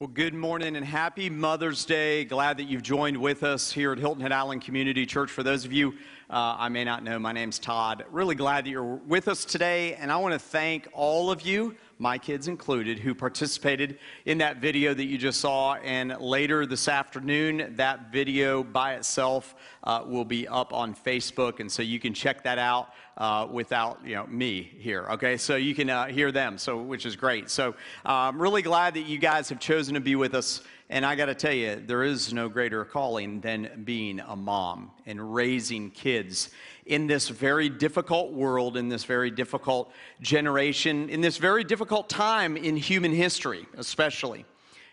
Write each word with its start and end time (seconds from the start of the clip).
Well, 0.00 0.10
good 0.14 0.32
morning 0.32 0.76
and 0.76 0.86
happy 0.86 1.28
Mother's 1.28 1.84
Day. 1.84 2.24
Glad 2.24 2.58
that 2.58 2.68
you've 2.68 2.84
joined 2.84 3.16
with 3.16 3.42
us 3.42 3.72
here 3.72 3.90
at 3.90 3.98
Hilton 3.98 4.22
Head 4.22 4.30
Island 4.30 4.62
Community 4.62 5.04
Church. 5.04 5.28
For 5.28 5.42
those 5.42 5.64
of 5.64 5.72
you 5.72 5.88
uh, 6.30 6.54
I 6.56 6.68
may 6.68 6.84
not 6.84 7.02
know, 7.02 7.18
my 7.18 7.32
name's 7.32 7.58
Todd. 7.58 8.04
Really 8.12 8.36
glad 8.36 8.64
that 8.64 8.70
you're 8.70 8.84
with 8.84 9.26
us 9.26 9.44
today, 9.44 9.94
and 9.94 10.12
I 10.12 10.18
want 10.18 10.34
to 10.34 10.38
thank 10.38 10.86
all 10.92 11.32
of 11.32 11.42
you, 11.42 11.74
my 11.98 12.16
kids 12.16 12.48
included, 12.48 12.98
who 12.98 13.14
participated 13.14 13.98
in 14.24 14.38
that 14.38 14.58
video 14.58 14.94
that 14.94 15.04
you 15.04 15.18
just 15.18 15.40
saw. 15.40 15.74
And 15.76 16.16
later 16.20 16.64
this 16.64 16.88
afternoon, 16.88 17.74
that 17.76 18.12
video 18.12 18.62
by 18.62 18.94
itself 18.94 19.54
uh, 19.84 20.04
will 20.06 20.24
be 20.24 20.46
up 20.46 20.72
on 20.72 20.94
Facebook, 20.94 21.60
and 21.60 21.70
so 21.70 21.82
you 21.82 21.98
can 21.98 22.14
check 22.14 22.44
that 22.44 22.58
out 22.58 22.90
uh, 23.16 23.46
without 23.50 23.98
you 24.04 24.14
know 24.14 24.26
me 24.26 24.70
here. 24.78 25.06
Okay, 25.10 25.36
so 25.36 25.56
you 25.56 25.74
can 25.74 25.90
uh, 25.90 26.06
hear 26.06 26.30
them, 26.30 26.56
so 26.56 26.80
which 26.80 27.04
is 27.04 27.16
great. 27.16 27.50
So 27.50 27.74
I'm 28.04 28.36
um, 28.36 28.42
really 28.42 28.62
glad 28.62 28.94
that 28.94 29.06
you 29.06 29.18
guys 29.18 29.48
have 29.48 29.58
chosen 29.58 29.94
to 29.94 30.00
be 30.00 30.14
with 30.14 30.34
us. 30.34 30.62
And 30.90 31.04
I 31.04 31.16
got 31.16 31.26
to 31.26 31.34
tell 31.34 31.52
you, 31.52 31.82
there 31.86 32.02
is 32.02 32.32
no 32.32 32.48
greater 32.48 32.82
calling 32.82 33.42
than 33.42 33.82
being 33.84 34.20
a 34.20 34.34
mom 34.34 34.90
and 35.04 35.34
raising 35.34 35.90
kids 35.90 36.48
in 36.88 37.06
this 37.06 37.28
very 37.28 37.68
difficult 37.68 38.32
world, 38.32 38.76
in 38.76 38.88
this 38.88 39.04
very 39.04 39.30
difficult 39.30 39.92
generation, 40.22 41.10
in 41.10 41.20
this 41.20 41.36
very 41.36 41.62
difficult 41.62 42.08
time 42.08 42.56
in 42.56 42.76
human 42.76 43.12
history, 43.12 43.66
especially. 43.76 44.44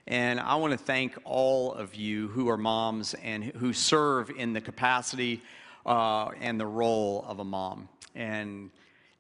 And 0.05 0.40
I 0.40 0.55
want 0.55 0.71
to 0.71 0.77
thank 0.77 1.18
all 1.23 1.73
of 1.73 1.95
you 1.95 2.27
who 2.27 2.49
are 2.49 2.58
moms 2.58 3.16
and 3.23 3.45
who 3.45 3.71
serve 3.71 4.30
in 4.30 4.52
the 4.52 4.62
capacity 4.62 5.41
uh, 5.85 6.27
and 6.41 6.59
the 6.59 6.66
role 6.66 7.26
of 7.27 7.40
a 7.40 7.45
mom. 7.45 7.88
And 8.13 8.71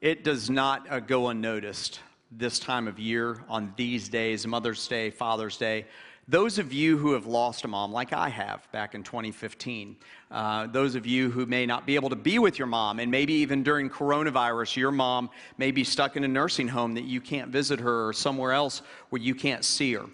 it 0.01 0.25
does 0.25 0.49
not 0.49 0.85
uh, 0.91 0.99
go 0.99 1.29
unnoticed 1.29 2.01
this 2.29 2.59
time 2.59 2.89
of 2.89 2.99
year 2.99 3.41
on 3.47 3.73
these 3.77 4.09
days 4.09 4.45
Mother's 4.45 4.85
Day, 4.85 5.09
Father's 5.11 5.57
Day. 5.57 5.85
Those 6.27 6.57
of 6.57 6.73
you 6.73 6.97
who 6.97 7.13
have 7.13 7.27
lost 7.27 7.65
a 7.65 7.67
mom, 7.67 7.91
like 7.91 8.11
I 8.11 8.29
have 8.29 8.67
back 8.71 8.95
in 8.95 9.03
2015, 9.03 9.95
uh, 10.31 10.65
those 10.65 10.95
of 10.95 11.05
you 11.05 11.29
who 11.29 11.45
may 11.45 11.67
not 11.67 11.85
be 11.85 11.93
able 11.93 12.09
to 12.09 12.15
be 12.15 12.39
with 12.39 12.57
your 12.57 12.65
mom, 12.65 12.99
and 12.99 13.11
maybe 13.11 13.33
even 13.33 13.61
during 13.61 13.91
coronavirus, 13.91 14.75
your 14.75 14.89
mom 14.89 15.29
may 15.59 15.69
be 15.69 15.83
stuck 15.83 16.17
in 16.17 16.23
a 16.23 16.27
nursing 16.27 16.67
home 16.67 16.95
that 16.95 17.03
you 17.03 17.21
can't 17.21 17.51
visit 17.51 17.79
her 17.79 18.07
or 18.07 18.11
somewhere 18.11 18.53
else 18.53 18.81
where 19.09 19.21
you 19.21 19.35
can't 19.35 19.63
see 19.63 19.93
her. 19.93 20.07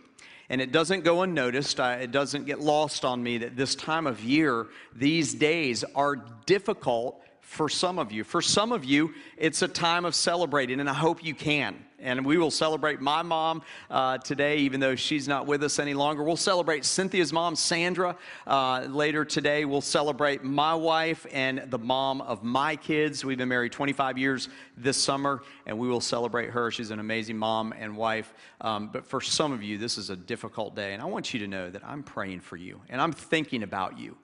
And 0.50 0.60
it 0.60 0.74
doesn't 0.74 1.06
go 1.06 1.22
unnoticed, 1.22 1.80
uh, 1.80 1.98
it 2.02 2.12
doesn't 2.12 2.46
get 2.46 2.60
lost 2.60 3.06
on 3.06 3.24
me 3.24 3.38
that 3.38 3.56
this 3.56 3.74
time 3.74 4.06
of 4.06 4.22
year, 4.22 4.68
these 4.94 5.34
days 5.34 5.86
are 5.96 6.18
difficult 6.46 7.24
for 7.42 7.68
some 7.68 8.00
of 8.00 8.12
you. 8.12 8.24
For 8.24 8.42
some 8.42 8.72
of 8.72 8.86
you, 8.86 9.14
it's 9.36 9.62
a 9.62 9.68
time 9.68 10.06
of 10.06 10.16
celebrating, 10.16 10.80
and 10.80 10.90
I 10.90 10.94
hope 10.94 11.24
you 11.24 11.36
can. 11.36 11.76
And 12.00 12.26
we 12.26 12.38
will 12.38 12.50
celebrate 12.50 13.02
my 13.02 13.24
mom 13.24 13.62
uh, 13.90 14.20
today, 14.20 14.60
even 14.60 14.80
though 14.80 14.96
she's 14.96 15.28
not 15.28 15.48
with 15.48 15.64
us 15.64 15.78
any 15.78 15.94
longer. 15.94 16.24
We'll 16.24 16.38
celebrate 16.38 16.86
Cynthia's 16.86 17.34
mom, 17.34 17.56
Sandra, 17.56 18.16
uh, 18.48 18.88
later 18.90 19.26
today. 19.26 19.66
We'll 19.66 19.82
celebrate 19.82 20.44
my 20.44 20.74
wife 20.74 21.28
and 21.32 21.64
the 21.70 21.78
mom 21.78 22.22
of 22.22 22.44
my 22.44 22.76
kids. 22.76 23.26
We've 23.26 23.38
been 23.38 23.50
married 23.50 23.74
25 23.74 24.18
years 24.18 24.48
this 24.78 24.98
summer, 24.98 25.44
and 25.66 25.78
we 25.78 25.90
will 25.90 26.02
celebrate 26.02 26.52
her. 26.52 26.72
She's 26.72 26.90
an 26.90 27.00
amazing 27.00 27.38
mom 27.38 27.74
and 27.78 27.98
wife. 27.98 28.34
Um, 28.62 28.90
but 28.94 29.06
for 29.06 29.20
some 29.20 29.52
of 29.52 29.62
you, 29.62 29.78
this 29.78 29.98
is 29.98 30.10
a 30.10 30.16
difficult 30.16 30.76
day, 30.76 30.94
and 30.94 31.02
I 31.02 31.06
want 31.06 31.34
you 31.34 31.42
to 31.42 31.48
know 31.48 31.70
that 31.70 31.84
I'm 31.86 32.02
praying 32.02 32.40
for 32.40 32.56
you, 32.56 32.82
and 32.90 33.02
I'm 33.02 33.12
thinking 33.12 33.62
about 33.62 34.00
you. 34.00 34.16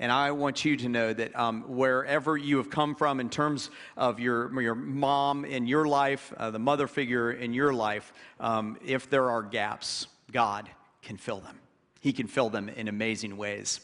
And 0.00 0.10
I 0.10 0.30
want 0.30 0.64
you 0.64 0.78
to 0.78 0.88
know 0.88 1.12
that 1.12 1.38
um, 1.38 1.62
wherever 1.68 2.34
you 2.34 2.56
have 2.56 2.70
come 2.70 2.94
from 2.94 3.20
in 3.20 3.28
terms 3.28 3.70
of 3.98 4.18
your, 4.18 4.58
your 4.62 4.74
mom 4.74 5.44
in 5.44 5.66
your 5.66 5.86
life, 5.86 6.32
uh, 6.38 6.50
the 6.50 6.58
mother 6.58 6.86
figure 6.86 7.32
in 7.32 7.52
your 7.52 7.74
life, 7.74 8.14
um, 8.40 8.78
if 8.82 9.10
there 9.10 9.30
are 9.30 9.42
gaps, 9.42 10.06
God 10.32 10.70
can 11.02 11.18
fill 11.18 11.40
them. 11.40 11.58
He 12.00 12.14
can 12.14 12.28
fill 12.28 12.48
them 12.48 12.70
in 12.70 12.88
amazing 12.88 13.36
ways. 13.36 13.82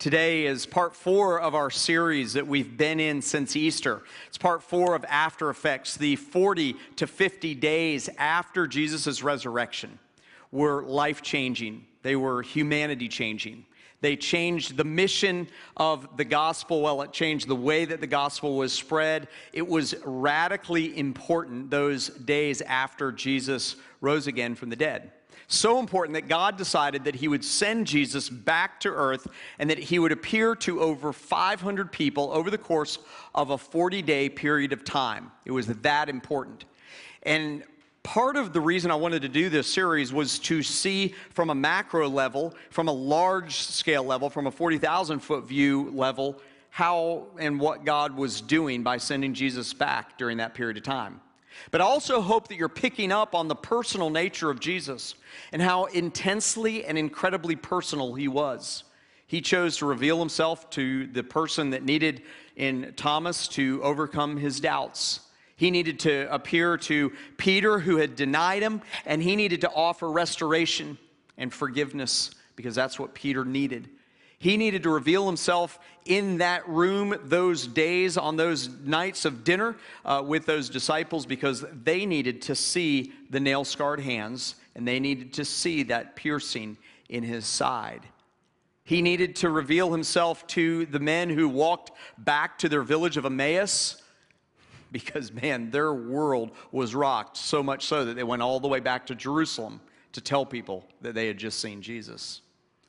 Today 0.00 0.46
is 0.46 0.66
part 0.66 0.96
four 0.96 1.40
of 1.40 1.54
our 1.54 1.70
series 1.70 2.32
that 2.32 2.48
we've 2.48 2.76
been 2.76 2.98
in 2.98 3.22
since 3.22 3.54
Easter. 3.54 4.02
It's 4.26 4.38
part 4.38 4.64
four 4.64 4.96
of 4.96 5.04
After 5.08 5.48
Effects, 5.48 5.96
the 5.96 6.16
40 6.16 6.74
to 6.96 7.06
50 7.06 7.54
days 7.54 8.10
after 8.18 8.66
Jesus' 8.66 9.22
resurrection 9.22 10.00
were 10.50 10.82
life 10.82 11.22
changing, 11.22 11.86
they 12.02 12.16
were 12.16 12.42
humanity 12.42 13.06
changing. 13.06 13.64
They 14.02 14.16
changed 14.16 14.76
the 14.76 14.84
mission 14.84 15.48
of 15.76 16.16
the 16.16 16.24
gospel. 16.24 16.82
Well, 16.82 17.00
it 17.02 17.12
changed 17.12 17.48
the 17.48 17.56
way 17.56 17.84
that 17.86 18.00
the 18.00 18.06
gospel 18.06 18.56
was 18.56 18.72
spread. 18.72 19.28
It 19.52 19.66
was 19.66 19.94
radically 20.04 20.98
important 20.98 21.70
those 21.70 22.08
days 22.08 22.60
after 22.62 23.12
Jesus 23.12 23.76
rose 24.00 24.26
again 24.26 24.56
from 24.56 24.68
the 24.70 24.76
dead. 24.76 25.12
So 25.46 25.78
important 25.78 26.14
that 26.14 26.28
God 26.28 26.56
decided 26.56 27.04
that 27.04 27.14
He 27.14 27.28
would 27.28 27.44
send 27.44 27.86
Jesus 27.86 28.28
back 28.28 28.80
to 28.80 28.88
earth 28.88 29.28
and 29.58 29.70
that 29.70 29.78
He 29.78 29.98
would 29.98 30.12
appear 30.12 30.56
to 30.56 30.80
over 30.80 31.12
500 31.12 31.92
people 31.92 32.30
over 32.32 32.50
the 32.50 32.58
course 32.58 32.98
of 33.34 33.50
a 33.50 33.58
40 33.58 34.02
day 34.02 34.28
period 34.28 34.72
of 34.72 34.82
time. 34.82 35.30
It 35.44 35.52
was 35.52 35.66
that 35.66 36.08
important. 36.08 36.64
And 37.22 37.62
part 38.02 38.36
of 38.36 38.52
the 38.52 38.60
reason 38.60 38.90
I 38.90 38.96
wanted 38.96 39.22
to 39.22 39.28
do 39.28 39.48
this 39.48 39.66
series 39.66 40.12
was 40.12 40.38
to 40.40 40.62
see 40.62 41.14
from 41.30 41.50
a 41.50 41.54
macro 41.54 42.08
level, 42.08 42.54
from 42.70 42.88
a 42.88 42.92
large 42.92 43.56
scale 43.56 44.04
level, 44.04 44.30
from 44.30 44.46
a 44.46 44.50
40,000 44.50 45.20
foot 45.20 45.44
view 45.44 45.90
level, 45.94 46.40
how 46.70 47.26
and 47.38 47.60
what 47.60 47.84
God 47.84 48.16
was 48.16 48.40
doing 48.40 48.82
by 48.82 48.96
sending 48.96 49.34
Jesus 49.34 49.72
back 49.72 50.18
during 50.18 50.38
that 50.38 50.54
period 50.54 50.76
of 50.76 50.82
time. 50.82 51.20
But 51.70 51.80
I 51.80 51.84
also 51.84 52.20
hope 52.20 52.48
that 52.48 52.56
you're 52.56 52.68
picking 52.68 53.12
up 53.12 53.34
on 53.34 53.48
the 53.48 53.54
personal 53.54 54.10
nature 54.10 54.50
of 54.50 54.58
Jesus 54.58 55.14
and 55.52 55.60
how 55.60 55.84
intensely 55.84 56.84
and 56.84 56.96
incredibly 56.96 57.56
personal 57.56 58.14
he 58.14 58.26
was. 58.26 58.84
He 59.26 59.40
chose 59.40 59.76
to 59.78 59.86
reveal 59.86 60.18
himself 60.18 60.68
to 60.70 61.06
the 61.06 61.22
person 61.22 61.70
that 61.70 61.84
needed 61.84 62.22
in 62.56 62.92
Thomas 62.96 63.48
to 63.48 63.82
overcome 63.82 64.36
his 64.36 64.60
doubts. 64.60 65.20
He 65.62 65.70
needed 65.70 66.00
to 66.00 66.26
appear 66.34 66.76
to 66.76 67.12
Peter, 67.36 67.78
who 67.78 67.98
had 67.98 68.16
denied 68.16 68.64
him, 68.64 68.82
and 69.06 69.22
he 69.22 69.36
needed 69.36 69.60
to 69.60 69.70
offer 69.70 70.10
restoration 70.10 70.98
and 71.38 71.54
forgiveness 71.54 72.32
because 72.56 72.74
that's 72.74 72.98
what 72.98 73.14
Peter 73.14 73.44
needed. 73.44 73.88
He 74.40 74.56
needed 74.56 74.82
to 74.82 74.90
reveal 74.90 75.24
himself 75.24 75.78
in 76.04 76.38
that 76.38 76.68
room 76.68 77.14
those 77.22 77.68
days, 77.68 78.16
on 78.16 78.34
those 78.34 78.70
nights 78.80 79.24
of 79.24 79.44
dinner 79.44 79.76
uh, 80.04 80.20
with 80.26 80.46
those 80.46 80.68
disciples, 80.68 81.26
because 81.26 81.64
they 81.84 82.06
needed 82.06 82.42
to 82.42 82.56
see 82.56 83.12
the 83.30 83.38
nail 83.38 83.64
scarred 83.64 84.00
hands 84.00 84.56
and 84.74 84.88
they 84.88 84.98
needed 84.98 85.32
to 85.34 85.44
see 85.44 85.84
that 85.84 86.16
piercing 86.16 86.76
in 87.08 87.22
his 87.22 87.46
side. 87.46 88.02
He 88.82 89.00
needed 89.00 89.36
to 89.36 89.48
reveal 89.48 89.92
himself 89.92 90.44
to 90.48 90.86
the 90.86 90.98
men 90.98 91.30
who 91.30 91.48
walked 91.48 91.92
back 92.18 92.58
to 92.58 92.68
their 92.68 92.82
village 92.82 93.16
of 93.16 93.24
Emmaus 93.24 94.01
because, 94.92 95.32
man, 95.32 95.70
their 95.70 95.92
world 95.92 96.52
was 96.70 96.94
rocked 96.94 97.36
so 97.36 97.62
much 97.62 97.86
so 97.86 98.04
that 98.04 98.14
they 98.14 98.22
went 98.22 98.42
all 98.42 98.60
the 98.60 98.68
way 98.68 98.80
back 98.80 99.06
to 99.06 99.14
Jerusalem 99.14 99.80
to 100.12 100.20
tell 100.20 100.44
people 100.44 100.86
that 101.00 101.14
they 101.14 101.26
had 101.26 101.38
just 101.38 101.58
seen 101.58 101.82
Jesus. 101.82 102.42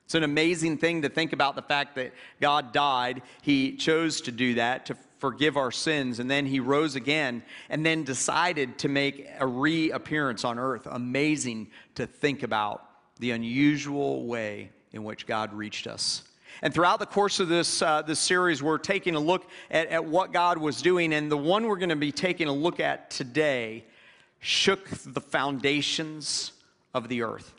It's 0.05 0.15
an 0.15 0.23
amazing 0.23 0.77
thing 0.77 1.01
to 1.03 1.09
think 1.09 1.33
about 1.33 1.55
the 1.55 1.61
fact 1.61 1.95
that 1.95 2.13
God 2.41 2.73
died. 2.73 3.21
He 3.41 3.75
chose 3.77 4.21
to 4.21 4.31
do 4.31 4.55
that 4.55 4.85
to 4.87 4.97
forgive 5.19 5.55
our 5.55 5.71
sins, 5.71 6.19
and 6.19 6.29
then 6.29 6.45
He 6.45 6.59
rose 6.59 6.95
again, 6.95 7.43
and 7.69 7.85
then 7.85 8.03
decided 8.03 8.77
to 8.79 8.89
make 8.89 9.29
a 9.39 9.47
reappearance 9.47 10.43
on 10.43 10.59
earth. 10.59 10.85
Amazing 10.91 11.69
to 11.95 12.05
think 12.05 12.43
about 12.43 12.83
the 13.19 13.31
unusual 13.31 14.25
way 14.25 14.69
in 14.91 15.05
which 15.05 15.25
God 15.25 15.53
reached 15.53 15.87
us. 15.87 16.23
And 16.63 16.73
throughout 16.73 16.99
the 16.99 17.05
course 17.05 17.41
of 17.41 17.49
this, 17.49 17.81
uh, 17.81 18.03
this 18.03 18.21
series, 18.21 18.63
we're 18.63 18.77
taking 18.77 19.15
a 19.15 19.19
look 19.19 19.49
at, 19.69 19.89
at 19.89 20.05
what 20.05 20.31
God 20.31 20.57
was 20.57 20.81
doing. 20.81 21.13
And 21.13 21.29
the 21.29 21.37
one 21.37 21.67
we're 21.67 21.75
going 21.75 21.89
to 21.89 21.97
be 21.97 22.13
taking 22.13 22.47
a 22.47 22.53
look 22.53 22.79
at 22.79 23.09
today 23.09 23.83
shook 24.39 24.87
the 25.05 25.19
foundations 25.19 26.53
of 26.93 27.09
the 27.09 27.21
earth. 27.21 27.53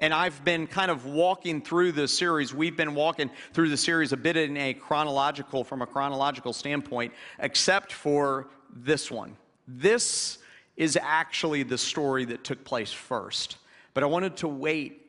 And 0.00 0.12
I've 0.12 0.44
been 0.44 0.66
kind 0.66 0.90
of 0.90 1.06
walking 1.06 1.62
through 1.62 1.92
this 1.92 2.18
series. 2.18 2.52
We've 2.52 2.76
been 2.76 2.96
walking 2.96 3.30
through 3.52 3.68
the 3.68 3.76
series 3.76 4.12
a 4.12 4.16
bit 4.16 4.36
in 4.36 4.56
a 4.56 4.74
chronological, 4.74 5.62
from 5.62 5.80
a 5.80 5.86
chronological 5.86 6.52
standpoint, 6.52 7.12
except 7.38 7.92
for 7.92 8.48
this 8.74 9.08
one. 9.08 9.36
This 9.68 10.38
is 10.76 10.98
actually 11.00 11.62
the 11.62 11.78
story 11.78 12.24
that 12.24 12.42
took 12.42 12.64
place 12.64 12.90
first. 12.90 13.58
But 13.94 14.02
I 14.02 14.06
wanted 14.06 14.36
to 14.38 14.48
wait 14.48 15.01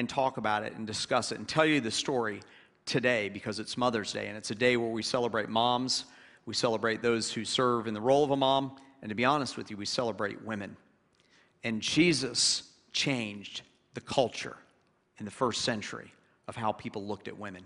and 0.00 0.08
talk 0.08 0.38
about 0.38 0.64
it 0.64 0.72
and 0.74 0.86
discuss 0.86 1.30
it 1.30 1.38
and 1.38 1.46
tell 1.46 1.64
you 1.64 1.80
the 1.80 1.90
story 1.90 2.40
today 2.86 3.28
because 3.28 3.60
it's 3.60 3.76
Mother's 3.76 4.12
Day 4.12 4.26
and 4.26 4.36
it's 4.36 4.50
a 4.50 4.54
day 4.54 4.76
where 4.76 4.90
we 4.90 5.02
celebrate 5.02 5.48
moms. 5.48 6.06
We 6.46 6.54
celebrate 6.54 7.02
those 7.02 7.30
who 7.30 7.44
serve 7.44 7.86
in 7.86 7.94
the 7.94 8.00
role 8.00 8.24
of 8.24 8.30
a 8.30 8.36
mom. 8.36 8.76
And 9.02 9.10
to 9.10 9.14
be 9.14 9.24
honest 9.24 9.56
with 9.56 9.70
you, 9.70 9.76
we 9.76 9.86
celebrate 9.86 10.42
women. 10.42 10.76
And 11.64 11.80
Jesus 11.80 12.72
changed 12.92 13.62
the 13.94 14.00
culture 14.00 14.56
in 15.18 15.24
the 15.24 15.30
first 15.30 15.62
century 15.62 16.12
of 16.48 16.56
how 16.56 16.72
people 16.72 17.06
looked 17.06 17.28
at 17.28 17.38
women. 17.38 17.64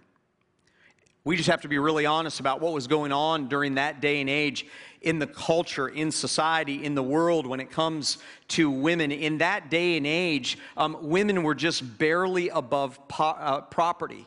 We 1.24 1.36
just 1.36 1.48
have 1.48 1.62
to 1.62 1.68
be 1.68 1.78
really 1.78 2.04
honest 2.04 2.38
about 2.38 2.60
what 2.60 2.74
was 2.74 2.86
going 2.86 3.10
on 3.10 3.48
during 3.48 3.76
that 3.76 4.02
day 4.02 4.20
and 4.20 4.28
age 4.28 4.66
in 5.00 5.18
the 5.18 5.26
culture, 5.26 5.88
in 5.88 6.10
society, 6.10 6.84
in 6.84 6.94
the 6.94 7.02
world 7.02 7.46
when 7.46 7.60
it 7.60 7.70
comes 7.70 8.18
to 8.48 8.70
women. 8.70 9.10
In 9.10 9.38
that 9.38 9.70
day 9.70 9.96
and 9.96 10.06
age, 10.06 10.58
um, 10.76 10.98
women 11.00 11.42
were 11.42 11.54
just 11.54 11.98
barely 11.98 12.50
above 12.50 13.08
po- 13.08 13.24
uh, 13.24 13.62
property. 13.62 14.26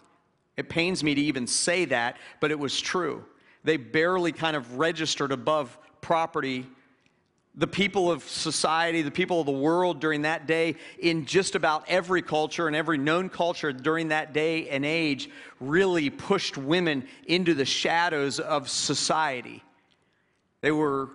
It 0.55 0.69
pains 0.69 1.03
me 1.03 1.13
to 1.13 1.21
even 1.21 1.45
say 1.45 1.85
that, 1.85 2.17
but 2.39 2.49
it 2.49 2.57
was 2.57 2.79
true. 2.79 3.23
They 3.63 3.77
barely 3.77 4.31
kind 4.31 4.55
of 4.55 4.79
registered 4.79 5.31
above 5.31 5.77
property 6.01 6.65
the 7.57 7.67
people 7.67 8.11
of 8.11 8.23
society, 8.23 9.01
the 9.01 9.09
people 9.09 9.39
of 9.39 9.47
the 9.47 9.51
world 9.51 9.99
during 9.99 10.21
that 10.21 10.45
day, 10.45 10.75
in 10.99 11.25
just 11.25 11.55
about 11.55 11.83
every 11.87 12.21
culture 12.21 12.67
and 12.67 12.75
every 12.75 12.99
known 12.99 13.29
culture 13.29 13.73
during 13.73 14.09
that 14.09 14.31
day 14.31 14.69
and 14.69 14.85
age, 14.85 15.29
really 15.59 16.11
pushed 16.11 16.55
women 16.55 17.07
into 17.25 17.55
the 17.55 17.65
shadows 17.65 18.39
of 18.39 18.69
society. 18.69 19.63
They 20.61 20.71
were 20.71 21.09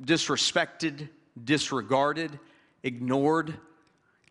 disrespected, 0.00 1.08
disregarded, 1.42 2.38
ignored 2.82 3.54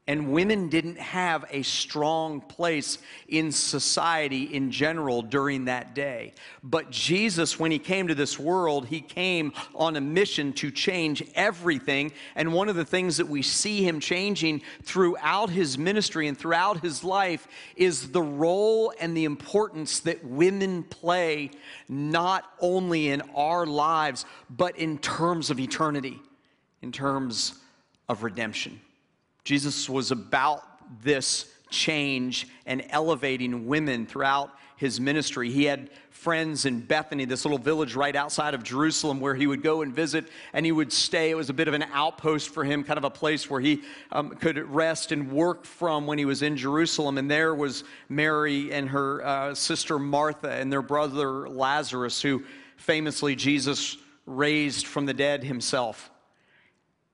and 0.05 0.33
women 0.33 0.67
didn't 0.67 0.97
have 0.97 1.45
a 1.49 1.61
strong 1.61 2.41
place 2.41 2.97
in 3.29 3.53
society 3.53 4.53
in 4.53 4.69
general 4.69 5.21
during 5.21 5.65
that 5.65 5.95
day. 5.95 6.33
But 6.61 6.89
Jesus, 6.89 7.57
when 7.57 7.71
he 7.71 7.79
came 7.79 8.09
to 8.09 8.15
this 8.15 8.37
world, 8.37 8.85
he 8.85 8.99
came 8.99 9.53
on 9.73 9.95
a 9.95 10.01
mission 10.01 10.51
to 10.53 10.71
change 10.71 11.23
everything. 11.35 12.11
And 12.35 12.51
one 12.51 12.67
of 12.67 12.75
the 12.75 12.83
things 12.83 13.15
that 13.15 13.29
we 13.29 13.41
see 13.41 13.87
him 13.87 14.01
changing 14.01 14.61
throughout 14.81 15.49
his 15.49 15.77
ministry 15.77 16.27
and 16.27 16.37
throughout 16.37 16.81
his 16.81 17.05
life 17.05 17.47
is 17.77 18.11
the 18.11 18.21
role 18.21 18.93
and 18.99 19.15
the 19.15 19.23
importance 19.23 20.01
that 20.01 20.21
women 20.25 20.83
play, 20.83 21.49
not 21.87 22.51
only 22.59 23.07
in 23.07 23.21
our 23.33 23.65
lives, 23.65 24.25
but 24.49 24.77
in 24.77 24.97
terms 24.97 25.49
of 25.49 25.61
eternity, 25.61 26.19
in 26.81 26.91
terms 26.91 27.57
of 28.09 28.21
redemption. 28.21 28.81
Jesus 29.43 29.89
was 29.89 30.11
about 30.11 30.63
this 31.03 31.51
change 31.69 32.47
and 32.65 32.85
elevating 32.89 33.67
women 33.67 34.05
throughout 34.05 34.51
his 34.77 34.99
ministry. 34.99 35.49
He 35.51 35.65
had 35.65 35.89
friends 36.09 36.65
in 36.65 36.79
Bethany, 36.79 37.25
this 37.25 37.43
little 37.43 37.57
village 37.57 37.95
right 37.95 38.15
outside 38.15 38.53
of 38.53 38.63
Jerusalem, 38.63 39.19
where 39.19 39.35
he 39.35 39.45
would 39.47 39.61
go 39.61 39.81
and 39.81 39.93
visit 39.93 40.25
and 40.53 40.65
he 40.65 40.71
would 40.71 40.93
stay. 40.93 41.31
It 41.31 41.35
was 41.35 41.49
a 41.49 41.53
bit 41.53 41.67
of 41.67 41.73
an 41.73 41.83
outpost 41.91 42.49
for 42.49 42.63
him, 42.63 42.83
kind 42.83 42.97
of 42.97 43.03
a 43.03 43.09
place 43.09 43.49
where 43.49 43.59
he 43.59 43.81
um, 44.11 44.29
could 44.29 44.57
rest 44.57 45.11
and 45.11 45.31
work 45.31 45.65
from 45.65 46.07
when 46.07 46.17
he 46.17 46.25
was 46.25 46.41
in 46.41 46.55
Jerusalem. 46.55 47.17
And 47.17 47.29
there 47.29 47.53
was 47.53 47.83
Mary 48.07 48.71
and 48.71 48.89
her 48.89 49.25
uh, 49.25 49.55
sister 49.55 49.99
Martha 49.99 50.51
and 50.51 50.71
their 50.71 50.81
brother 50.81 51.49
Lazarus, 51.49 52.21
who 52.21 52.43
famously 52.77 53.35
Jesus 53.35 53.97
raised 54.25 54.87
from 54.87 55.05
the 55.05 55.13
dead 55.13 55.43
himself. 55.43 56.09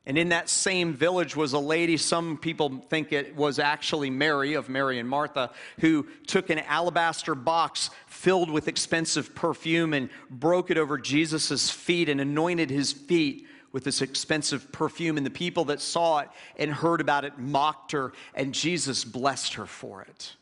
And 0.05 0.17
in 0.17 0.29
that 0.29 0.49
same 0.49 0.93
village 0.93 1.35
was 1.35 1.53
a 1.53 1.59
lady, 1.59 1.97
some 1.97 2.37
people 2.37 2.83
think 2.89 3.11
it 3.11 3.35
was 3.35 3.59
actually 3.59 4.09
Mary 4.09 4.53
of 4.53 4.69
Mary 4.69 4.97
and 4.97 5.07
Martha, 5.07 5.51
who 5.79 6.07
took 6.25 6.49
an 6.49 6.59
alabaster 6.59 7.35
box 7.35 7.91
filled 8.07 8.49
with 8.49 8.67
expensive 8.67 9.35
perfume 9.35 9.93
and 9.93 10.09
broke 10.29 10.71
it 10.71 10.77
over 10.77 10.97
Jesus' 10.97 11.69
feet 11.69 12.09
and 12.09 12.19
anointed 12.19 12.69
his 12.69 12.91
feet 12.91 13.45
with 13.71 13.83
this 13.83 14.01
expensive 14.01 14.71
perfume. 14.71 15.17
And 15.17 15.25
the 15.25 15.31
people 15.31 15.65
that 15.65 15.81
saw 15.81 16.19
it 16.19 16.29
and 16.57 16.71
heard 16.71 17.01
about 17.01 17.25
it 17.25 17.37
mocked 17.37 17.91
her, 17.91 18.13
and 18.33 18.53
Jesus 18.53 19.03
blessed 19.05 19.55
her 19.55 19.65
for 19.65 20.01
it. 20.01 20.35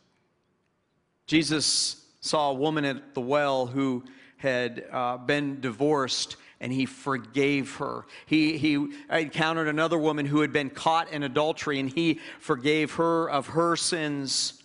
Jesus 1.26 2.06
saw 2.22 2.52
a 2.52 2.54
woman 2.54 2.86
at 2.86 3.14
the 3.14 3.22
well 3.22 3.68
who 3.68 4.06
had 4.38 4.86
uh, 4.92 5.18
been 5.18 5.60
divorced 5.60 6.38
and 6.60 6.72
he 6.72 6.86
forgave 6.86 7.76
her. 7.76 8.06
He, 8.26 8.58
he 8.58 8.88
encountered 9.10 9.68
another 9.68 9.98
woman 9.98 10.26
who 10.26 10.42
had 10.42 10.52
been 10.52 10.70
caught 10.70 11.12
in 11.12 11.24
adultery, 11.24 11.80
and 11.80 11.90
he 11.90 12.20
forgave 12.40 12.94
her 12.94 13.30
of 13.30 13.48
her 13.48 13.76
sins. 13.76 14.62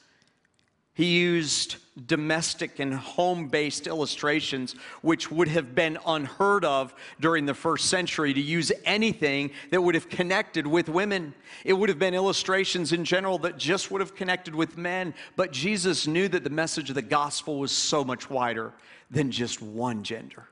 He 0.94 1.18
used 1.18 1.76
domestic 2.06 2.78
and 2.78 2.94
home 2.94 3.48
based 3.48 3.86
illustrations, 3.86 4.74
which 5.02 5.30
would 5.30 5.48
have 5.48 5.74
been 5.74 5.98
unheard 6.06 6.64
of 6.64 6.94
during 7.20 7.44
the 7.44 7.54
first 7.54 7.86
century, 7.86 8.32
to 8.32 8.40
use 8.40 8.72
anything 8.84 9.50
that 9.70 9.82
would 9.82 9.94
have 9.94 10.08
connected 10.08 10.66
with 10.66 10.88
women. 10.88 11.34
It 11.64 11.74
would 11.74 11.88
have 11.90 11.98
been 11.98 12.14
illustrations 12.14 12.92
in 12.92 13.04
general 13.04 13.38
that 13.38 13.58
just 13.58 13.90
would 13.90 14.00
have 14.00 14.14
connected 14.14 14.54
with 14.54 14.78
men. 14.78 15.14
But 15.36 15.52
Jesus 15.52 16.06
knew 16.06 16.28
that 16.28 16.44
the 16.44 16.50
message 16.50 16.88
of 16.88 16.94
the 16.94 17.02
gospel 17.02 17.58
was 17.58 17.72
so 17.72 18.04
much 18.04 18.30
wider 18.30 18.72
than 19.10 19.30
just 19.30 19.60
one 19.60 20.02
gender. 20.02 20.48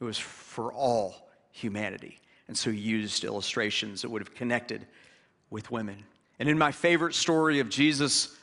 It 0.00 0.04
was 0.04 0.18
for 0.18 0.72
all 0.72 1.28
humanity. 1.52 2.18
And 2.48 2.56
so 2.56 2.70
he 2.70 2.78
used 2.78 3.24
illustrations 3.24 4.02
that 4.02 4.10
would 4.10 4.20
have 4.20 4.34
connected 4.34 4.86
with 5.50 5.70
women. 5.70 6.04
And 6.38 6.48
in 6.48 6.58
my 6.58 6.72
favorite 6.72 7.14
story 7.14 7.60
of 7.60 7.68
Jesus 7.68 8.36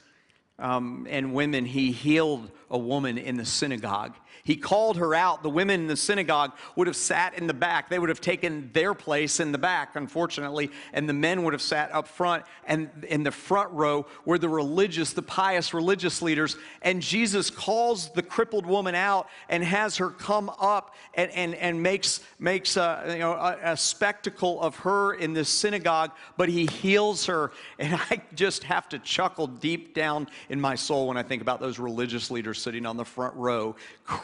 um, 0.57 1.07
and 1.09 1.33
women, 1.33 1.65
he 1.65 1.91
healed 1.91 2.49
a 2.69 2.77
woman 2.77 3.17
in 3.17 3.37
the 3.37 3.45
synagogue. 3.45 4.15
He 4.43 4.55
called 4.55 4.97
her 4.97 5.13
out. 5.13 5.43
The 5.43 5.49
women 5.49 5.81
in 5.81 5.87
the 5.87 5.95
synagogue 5.95 6.53
would 6.75 6.87
have 6.87 6.95
sat 6.95 7.35
in 7.35 7.47
the 7.47 7.53
back. 7.53 7.89
They 7.89 7.99
would 7.99 8.09
have 8.09 8.21
taken 8.21 8.69
their 8.73 8.93
place 8.93 9.39
in 9.39 9.51
the 9.51 9.57
back, 9.57 9.95
unfortunately, 9.95 10.71
and 10.93 11.07
the 11.07 11.13
men 11.13 11.43
would 11.43 11.53
have 11.53 11.61
sat 11.61 11.93
up 11.93 12.07
front. 12.07 12.43
And 12.65 12.89
in 13.07 13.23
the 13.23 13.31
front 13.31 13.71
row 13.71 14.05
were 14.25 14.37
the 14.37 14.49
religious, 14.49 15.13
the 15.13 15.21
pious 15.21 15.73
religious 15.73 16.21
leaders. 16.21 16.57
And 16.81 17.01
Jesus 17.01 17.49
calls 17.49 18.09
the 18.09 18.23
crippled 18.23 18.65
woman 18.65 18.95
out 18.95 19.27
and 19.49 19.63
has 19.63 19.97
her 19.97 20.09
come 20.09 20.49
up 20.59 20.95
and, 21.13 21.31
and, 21.31 21.55
and 21.55 21.81
makes, 21.81 22.21
makes 22.39 22.77
a, 22.77 23.03
you 23.09 23.19
know, 23.19 23.33
a, 23.33 23.57
a 23.63 23.77
spectacle 23.77 24.61
of 24.61 24.75
her 24.77 25.13
in 25.13 25.33
this 25.33 25.49
synagogue, 25.49 26.11
but 26.37 26.49
he 26.49 26.65
heals 26.65 27.25
her. 27.25 27.51
And 27.77 27.95
I 28.09 28.21
just 28.33 28.63
have 28.63 28.89
to 28.89 28.99
chuckle 28.99 29.47
deep 29.47 29.93
down 29.93 30.27
in 30.49 30.59
my 30.59 30.75
soul 30.75 31.07
when 31.07 31.17
I 31.17 31.23
think 31.23 31.41
about 31.41 31.59
those 31.59 31.79
religious 31.79 32.31
leaders 32.31 32.61
sitting 32.61 32.85
on 32.85 32.97
the 32.97 33.05
front 33.05 33.35
row 33.35 33.75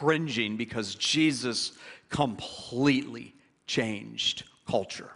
cringing 0.08 0.56
because 0.56 0.94
Jesus 0.94 1.72
completely 2.08 3.34
changed 3.66 4.44
culture 4.66 5.10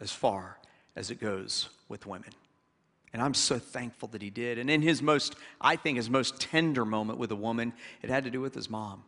as 0.00 0.10
far 0.10 0.58
as 0.96 1.12
it 1.12 1.20
goes 1.20 1.68
with 1.88 2.04
women. 2.04 2.30
And 3.12 3.22
I'm 3.22 3.34
so 3.34 3.60
thankful 3.60 4.08
that 4.08 4.20
he 4.20 4.30
did. 4.30 4.58
And 4.58 4.68
in 4.68 4.82
his 4.82 5.00
most, 5.00 5.36
I 5.60 5.76
think, 5.76 5.98
his 5.98 6.10
most 6.10 6.40
tender 6.40 6.84
moment 6.84 7.20
with 7.20 7.30
a 7.30 7.36
woman, 7.36 7.74
it 8.02 8.10
had 8.10 8.24
to 8.24 8.30
do 8.30 8.40
with 8.40 8.56
his 8.56 8.68
mom. 8.68 9.04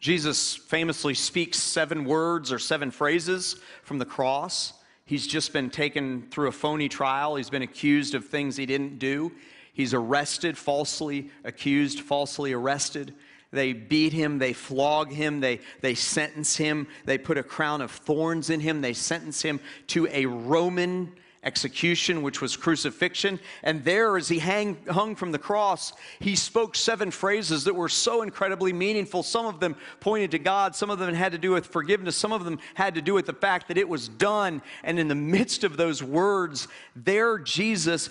Jesus 0.00 0.56
famously 0.56 1.12
speaks 1.12 1.58
seven 1.58 2.06
words 2.06 2.50
or 2.50 2.58
seven 2.58 2.90
phrases 2.90 3.56
from 3.82 3.98
the 3.98 4.06
cross. 4.06 4.72
He's 5.04 5.26
just 5.26 5.52
been 5.52 5.68
taken 5.68 6.26
through 6.30 6.48
a 6.48 6.52
phony 6.52 6.88
trial. 6.88 7.36
He's 7.36 7.50
been 7.50 7.60
accused 7.60 8.14
of 8.14 8.24
things 8.24 8.56
he 8.56 8.64
didn't 8.64 8.98
do. 8.98 9.30
He's 9.74 9.92
arrested, 9.92 10.56
falsely 10.56 11.30
accused, 11.44 12.00
falsely 12.00 12.54
arrested. 12.54 13.12
They 13.50 13.72
beat 13.72 14.12
him, 14.12 14.38
they 14.38 14.52
flog 14.52 15.10
him, 15.10 15.40
they, 15.40 15.60
they 15.80 15.94
sentence 15.94 16.56
him, 16.56 16.86
they 17.06 17.16
put 17.16 17.38
a 17.38 17.42
crown 17.42 17.80
of 17.80 17.90
thorns 17.90 18.50
in 18.50 18.60
him, 18.60 18.82
they 18.82 18.92
sentence 18.92 19.40
him 19.40 19.60
to 19.88 20.06
a 20.08 20.26
Roman 20.26 21.14
execution, 21.44 22.22
which 22.22 22.40
was 22.40 22.56
crucifixion. 22.56 23.38
And 23.62 23.84
there, 23.84 24.16
as 24.16 24.28
he 24.28 24.38
hang, 24.38 24.76
hung 24.88 25.14
from 25.14 25.32
the 25.32 25.38
cross, 25.38 25.92
he 26.18 26.34
spoke 26.34 26.74
seven 26.74 27.10
phrases 27.10 27.64
that 27.64 27.74
were 27.74 27.88
so 27.88 28.22
incredibly 28.22 28.72
meaningful. 28.72 29.22
Some 29.22 29.46
of 29.46 29.60
them 29.60 29.76
pointed 30.00 30.32
to 30.32 30.38
God, 30.38 30.74
some 30.74 30.90
of 30.90 30.98
them 30.98 31.14
had 31.14 31.32
to 31.32 31.38
do 31.38 31.52
with 31.52 31.66
forgiveness, 31.66 32.16
some 32.16 32.32
of 32.32 32.44
them 32.44 32.58
had 32.74 32.94
to 32.96 33.02
do 33.02 33.14
with 33.14 33.26
the 33.26 33.32
fact 33.32 33.68
that 33.68 33.78
it 33.78 33.88
was 33.88 34.08
done. 34.08 34.62
And 34.82 34.98
in 34.98 35.08
the 35.08 35.14
midst 35.14 35.64
of 35.64 35.76
those 35.76 36.02
words, 36.02 36.68
there 36.96 37.38
Jesus 37.38 38.10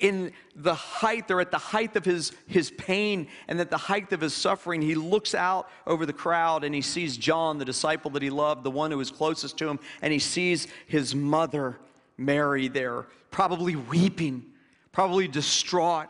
in 0.00 0.32
the 0.56 0.74
height 0.74 1.30
or 1.30 1.40
at 1.40 1.50
the 1.50 1.58
height 1.58 1.94
of 1.94 2.04
his, 2.04 2.32
his 2.46 2.70
pain 2.72 3.28
and 3.46 3.60
at 3.60 3.70
the 3.70 3.76
height 3.76 4.12
of 4.12 4.20
his 4.20 4.34
suffering, 4.34 4.82
he 4.82 4.94
looks 4.94 5.34
out 5.34 5.70
over 5.86 6.04
the 6.04 6.12
crowd 6.12 6.64
and 6.64 6.74
he 6.74 6.80
sees 6.80 7.16
John, 7.16 7.58
the 7.58 7.64
disciple 7.64 8.10
that 8.12 8.22
he 8.22 8.30
loved, 8.30 8.64
the 8.64 8.70
one 8.70 8.90
who 8.90 8.98
was 8.98 9.10
closest 9.10 9.58
to 9.58 9.68
him, 9.68 9.78
and 10.02 10.12
he 10.12 10.18
sees 10.18 10.66
his 10.86 11.14
mother, 11.14 11.78
Mary, 12.16 12.68
there, 12.68 13.06
probably 13.30 13.76
weeping, 13.76 14.44
probably 14.92 15.28
distraught 15.28 16.08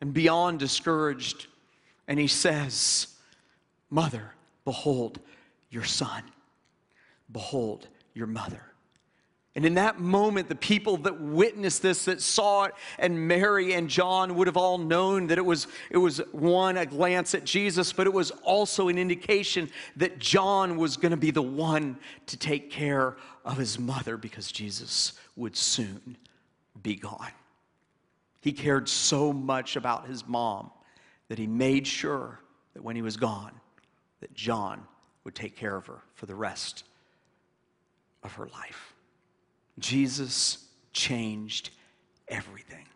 and 0.00 0.12
beyond 0.12 0.58
discouraged. 0.58 1.46
And 2.08 2.18
he 2.18 2.26
says, 2.26 3.06
Mother, 3.90 4.34
behold 4.64 5.20
your 5.70 5.84
son. 5.84 6.22
Behold 7.32 7.86
your 8.14 8.26
mother. 8.26 8.69
And 9.56 9.64
in 9.64 9.74
that 9.74 9.98
moment, 9.98 10.48
the 10.48 10.54
people 10.54 10.96
that 10.98 11.20
witnessed 11.20 11.82
this, 11.82 12.04
that 12.04 12.22
saw 12.22 12.64
it, 12.64 12.74
and 12.98 13.26
Mary 13.26 13.74
and 13.74 13.90
John 13.90 14.36
would 14.36 14.46
have 14.46 14.56
all 14.56 14.78
known 14.78 15.26
that 15.26 15.38
it 15.38 15.44
was, 15.44 15.66
it 15.90 15.96
was 15.96 16.18
one, 16.30 16.76
a 16.76 16.86
glance 16.86 17.34
at 17.34 17.44
Jesus, 17.44 17.92
but 17.92 18.06
it 18.06 18.12
was 18.12 18.30
also 18.44 18.86
an 18.86 18.96
indication 18.96 19.68
that 19.96 20.20
John 20.20 20.76
was 20.76 20.96
going 20.96 21.10
to 21.10 21.16
be 21.16 21.32
the 21.32 21.42
one 21.42 21.98
to 22.26 22.36
take 22.36 22.70
care 22.70 23.16
of 23.44 23.56
his 23.56 23.76
mother 23.76 24.16
because 24.16 24.52
Jesus 24.52 25.14
would 25.34 25.56
soon 25.56 26.16
be 26.80 26.94
gone. 26.94 27.32
He 28.40 28.52
cared 28.52 28.88
so 28.88 29.32
much 29.32 29.74
about 29.74 30.06
his 30.06 30.26
mom 30.28 30.70
that 31.28 31.38
he 31.38 31.48
made 31.48 31.88
sure 31.88 32.38
that 32.74 32.84
when 32.84 32.94
he 32.94 33.02
was 33.02 33.16
gone, 33.16 33.52
that 34.20 34.32
John 34.32 34.86
would 35.24 35.34
take 35.34 35.56
care 35.56 35.76
of 35.76 35.86
her 35.86 36.02
for 36.14 36.26
the 36.26 36.36
rest 36.36 36.84
of 38.22 38.32
her 38.34 38.46
life. 38.46 38.94
Jesus 39.78 40.66
changed 40.92 41.70
everything 42.28 42.86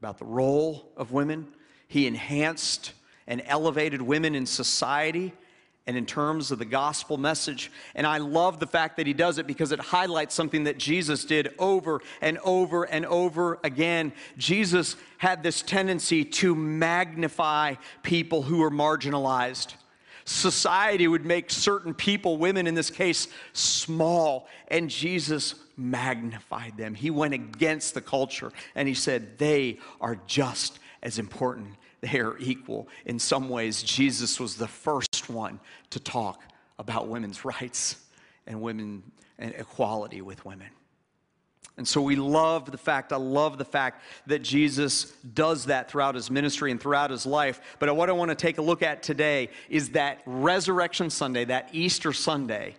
about 0.00 0.18
the 0.18 0.24
role 0.24 0.92
of 0.96 1.12
women. 1.12 1.48
He 1.88 2.06
enhanced 2.06 2.92
and 3.26 3.42
elevated 3.46 4.02
women 4.02 4.34
in 4.34 4.46
society 4.46 5.32
and 5.86 5.96
in 5.96 6.06
terms 6.06 6.50
of 6.50 6.58
the 6.58 6.64
gospel 6.64 7.18
message. 7.18 7.70
And 7.94 8.06
I 8.06 8.18
love 8.18 8.58
the 8.58 8.66
fact 8.66 8.96
that 8.96 9.06
he 9.06 9.12
does 9.12 9.38
it 9.38 9.46
because 9.46 9.70
it 9.70 9.80
highlights 9.80 10.34
something 10.34 10.64
that 10.64 10.78
Jesus 10.78 11.24
did 11.24 11.54
over 11.58 12.00
and 12.22 12.38
over 12.38 12.84
and 12.84 13.04
over 13.04 13.58
again. 13.62 14.12
Jesus 14.38 14.96
had 15.18 15.42
this 15.42 15.60
tendency 15.60 16.24
to 16.24 16.54
magnify 16.54 17.74
people 18.02 18.42
who 18.42 18.58
were 18.58 18.70
marginalized. 18.70 19.74
Society 20.24 21.06
would 21.06 21.26
make 21.26 21.50
certain 21.50 21.92
people, 21.92 22.38
women 22.38 22.66
in 22.66 22.74
this 22.74 22.90
case, 22.90 23.28
small, 23.52 24.48
and 24.68 24.88
Jesus 24.88 25.54
magnified 25.76 26.76
them. 26.76 26.94
He 26.94 27.10
went 27.10 27.34
against 27.34 27.94
the 27.94 28.00
culture 28.00 28.52
and 28.74 28.88
he 28.88 28.94
said, 28.94 29.38
They 29.38 29.78
are 30.00 30.18
just 30.26 30.78
as 31.02 31.18
important 31.18 31.76
they 32.04 32.18
are 32.18 32.36
equal. 32.38 32.88
In 33.06 33.18
some 33.18 33.48
ways, 33.48 33.82
Jesus 33.82 34.38
was 34.38 34.56
the 34.56 34.68
first 34.68 35.30
one 35.30 35.58
to 35.90 35.98
talk 35.98 36.42
about 36.78 37.08
women's 37.08 37.44
rights 37.44 37.96
and 38.46 38.60
women 38.60 39.02
and 39.38 39.54
equality 39.54 40.20
with 40.20 40.44
women. 40.44 40.68
And 41.76 41.88
so 41.88 42.00
we 42.00 42.14
love 42.14 42.70
the 42.70 42.78
fact, 42.78 43.12
I 43.12 43.16
love 43.16 43.58
the 43.58 43.64
fact 43.64 44.02
that 44.26 44.40
Jesus 44.42 45.12
does 45.34 45.66
that 45.66 45.90
throughout 45.90 46.14
his 46.14 46.30
ministry 46.30 46.70
and 46.70 46.80
throughout 46.80 47.10
his 47.10 47.26
life. 47.26 47.60
But 47.80 47.94
what 47.96 48.08
I 48.08 48.12
want 48.12 48.28
to 48.28 48.36
take 48.36 48.58
a 48.58 48.62
look 48.62 48.82
at 48.82 49.02
today 49.02 49.48
is 49.68 49.90
that 49.90 50.20
Resurrection 50.24 51.10
Sunday, 51.10 51.46
that 51.46 51.70
Easter 51.72 52.12
Sunday, 52.12 52.76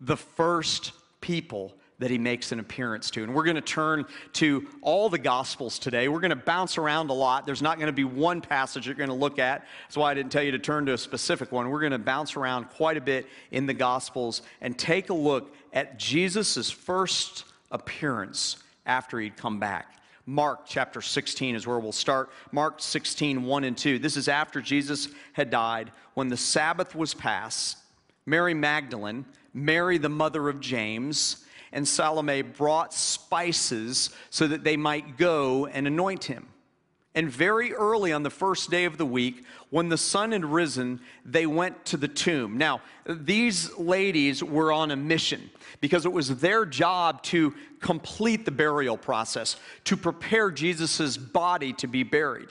the 0.00 0.18
first 0.18 0.92
people 1.22 1.72
that 1.98 2.10
he 2.10 2.18
makes 2.18 2.52
an 2.52 2.60
appearance 2.60 3.10
to. 3.10 3.22
And 3.22 3.34
we're 3.34 3.44
going 3.44 3.56
to 3.56 3.62
turn 3.62 4.04
to 4.34 4.66
all 4.82 5.08
the 5.08 5.18
Gospels 5.18 5.78
today. 5.78 6.08
We're 6.08 6.20
going 6.20 6.30
to 6.30 6.36
bounce 6.36 6.76
around 6.76 7.10
a 7.10 7.14
lot. 7.14 7.46
There's 7.46 7.62
not 7.62 7.78
going 7.78 7.86
to 7.86 7.92
be 7.92 8.04
one 8.04 8.40
passage 8.40 8.86
you're 8.86 8.94
going 8.94 9.08
to 9.08 9.14
look 9.14 9.38
at. 9.38 9.64
That's 9.86 9.96
why 9.96 10.10
I 10.10 10.14
didn't 10.14 10.30
tell 10.32 10.42
you 10.42 10.52
to 10.52 10.58
turn 10.58 10.86
to 10.86 10.92
a 10.92 10.98
specific 10.98 11.52
one. 11.52 11.70
We're 11.70 11.80
going 11.80 11.92
to 11.92 11.98
bounce 11.98 12.36
around 12.36 12.64
quite 12.70 12.96
a 12.96 13.00
bit 13.00 13.26
in 13.50 13.66
the 13.66 13.74
Gospels 13.74 14.42
and 14.60 14.78
take 14.78 15.08
a 15.08 15.14
look 15.14 15.54
at 15.72 15.98
Jesus' 15.98 16.70
first 16.70 17.44
appearance 17.70 18.58
after 18.84 19.18
he'd 19.18 19.36
come 19.36 19.58
back. 19.58 19.96
Mark 20.26 20.62
chapter 20.66 21.00
16 21.00 21.54
is 21.54 21.66
where 21.66 21.78
we'll 21.78 21.92
start. 21.92 22.30
Mark 22.50 22.80
16, 22.80 23.44
1 23.44 23.64
and 23.64 23.78
2. 23.78 24.00
This 24.00 24.16
is 24.16 24.28
after 24.28 24.60
Jesus 24.60 25.08
had 25.32 25.50
died. 25.50 25.92
When 26.14 26.28
the 26.28 26.36
Sabbath 26.36 26.94
was 26.96 27.14
past, 27.14 27.78
Mary 28.26 28.52
Magdalene, 28.52 29.24
Mary 29.54 29.98
the 29.98 30.08
mother 30.08 30.48
of 30.48 30.60
James, 30.60 31.45
and 31.76 31.86
Salome 31.86 32.40
brought 32.40 32.94
spices 32.94 34.08
so 34.30 34.46
that 34.46 34.64
they 34.64 34.78
might 34.78 35.18
go 35.18 35.66
and 35.66 35.86
anoint 35.86 36.24
him. 36.24 36.48
And 37.14 37.30
very 37.30 37.74
early 37.74 38.14
on 38.14 38.22
the 38.22 38.30
first 38.30 38.70
day 38.70 38.86
of 38.86 38.96
the 38.96 39.04
week, 39.04 39.44
when 39.68 39.90
the 39.90 39.98
sun 39.98 40.32
had 40.32 40.46
risen, 40.46 41.00
they 41.22 41.44
went 41.44 41.84
to 41.86 41.98
the 41.98 42.08
tomb. 42.08 42.56
Now, 42.56 42.80
these 43.04 43.76
ladies 43.76 44.42
were 44.42 44.72
on 44.72 44.90
a 44.90 44.96
mission 44.96 45.50
because 45.82 46.06
it 46.06 46.12
was 46.12 46.40
their 46.40 46.64
job 46.64 47.22
to 47.24 47.52
complete 47.80 48.46
the 48.46 48.50
burial 48.50 48.96
process, 48.96 49.56
to 49.84 49.98
prepare 49.98 50.50
Jesus' 50.50 51.18
body 51.18 51.74
to 51.74 51.86
be 51.86 52.04
buried. 52.04 52.48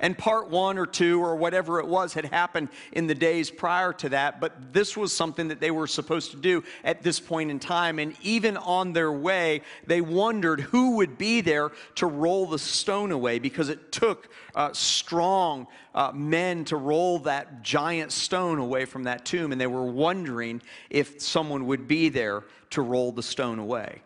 And 0.00 0.16
part 0.16 0.48
one 0.48 0.78
or 0.78 0.86
two 0.86 1.22
or 1.22 1.36
whatever 1.36 1.78
it 1.78 1.86
was 1.86 2.14
had 2.14 2.24
happened 2.24 2.70
in 2.92 3.06
the 3.06 3.14
days 3.14 3.50
prior 3.50 3.92
to 3.94 4.08
that, 4.08 4.40
but 4.40 4.72
this 4.72 4.96
was 4.96 5.14
something 5.14 5.48
that 5.48 5.60
they 5.60 5.70
were 5.70 5.86
supposed 5.86 6.30
to 6.30 6.38
do 6.38 6.64
at 6.82 7.02
this 7.02 7.20
point 7.20 7.50
in 7.50 7.58
time. 7.58 7.98
And 7.98 8.16
even 8.22 8.56
on 8.56 8.92
their 8.94 9.12
way, 9.12 9.62
they 9.86 10.00
wondered 10.00 10.60
who 10.60 10.96
would 10.96 11.18
be 11.18 11.42
there 11.42 11.70
to 11.96 12.06
roll 12.06 12.46
the 12.46 12.58
stone 12.58 13.12
away 13.12 13.38
because 13.38 13.68
it 13.68 13.92
took 13.92 14.28
uh, 14.54 14.72
strong 14.72 15.66
uh, 15.94 16.12
men 16.14 16.64
to 16.66 16.76
roll 16.76 17.18
that 17.20 17.62
giant 17.62 18.10
stone 18.10 18.58
away 18.58 18.86
from 18.86 19.04
that 19.04 19.24
tomb. 19.24 19.52
And 19.52 19.60
they 19.60 19.66
were 19.66 19.84
wondering 19.84 20.62
if 20.88 21.20
someone 21.20 21.66
would 21.66 21.86
be 21.86 22.08
there 22.08 22.44
to 22.70 22.82
roll 22.82 23.12
the 23.12 23.22
stone 23.22 23.58
away. 23.58 24.02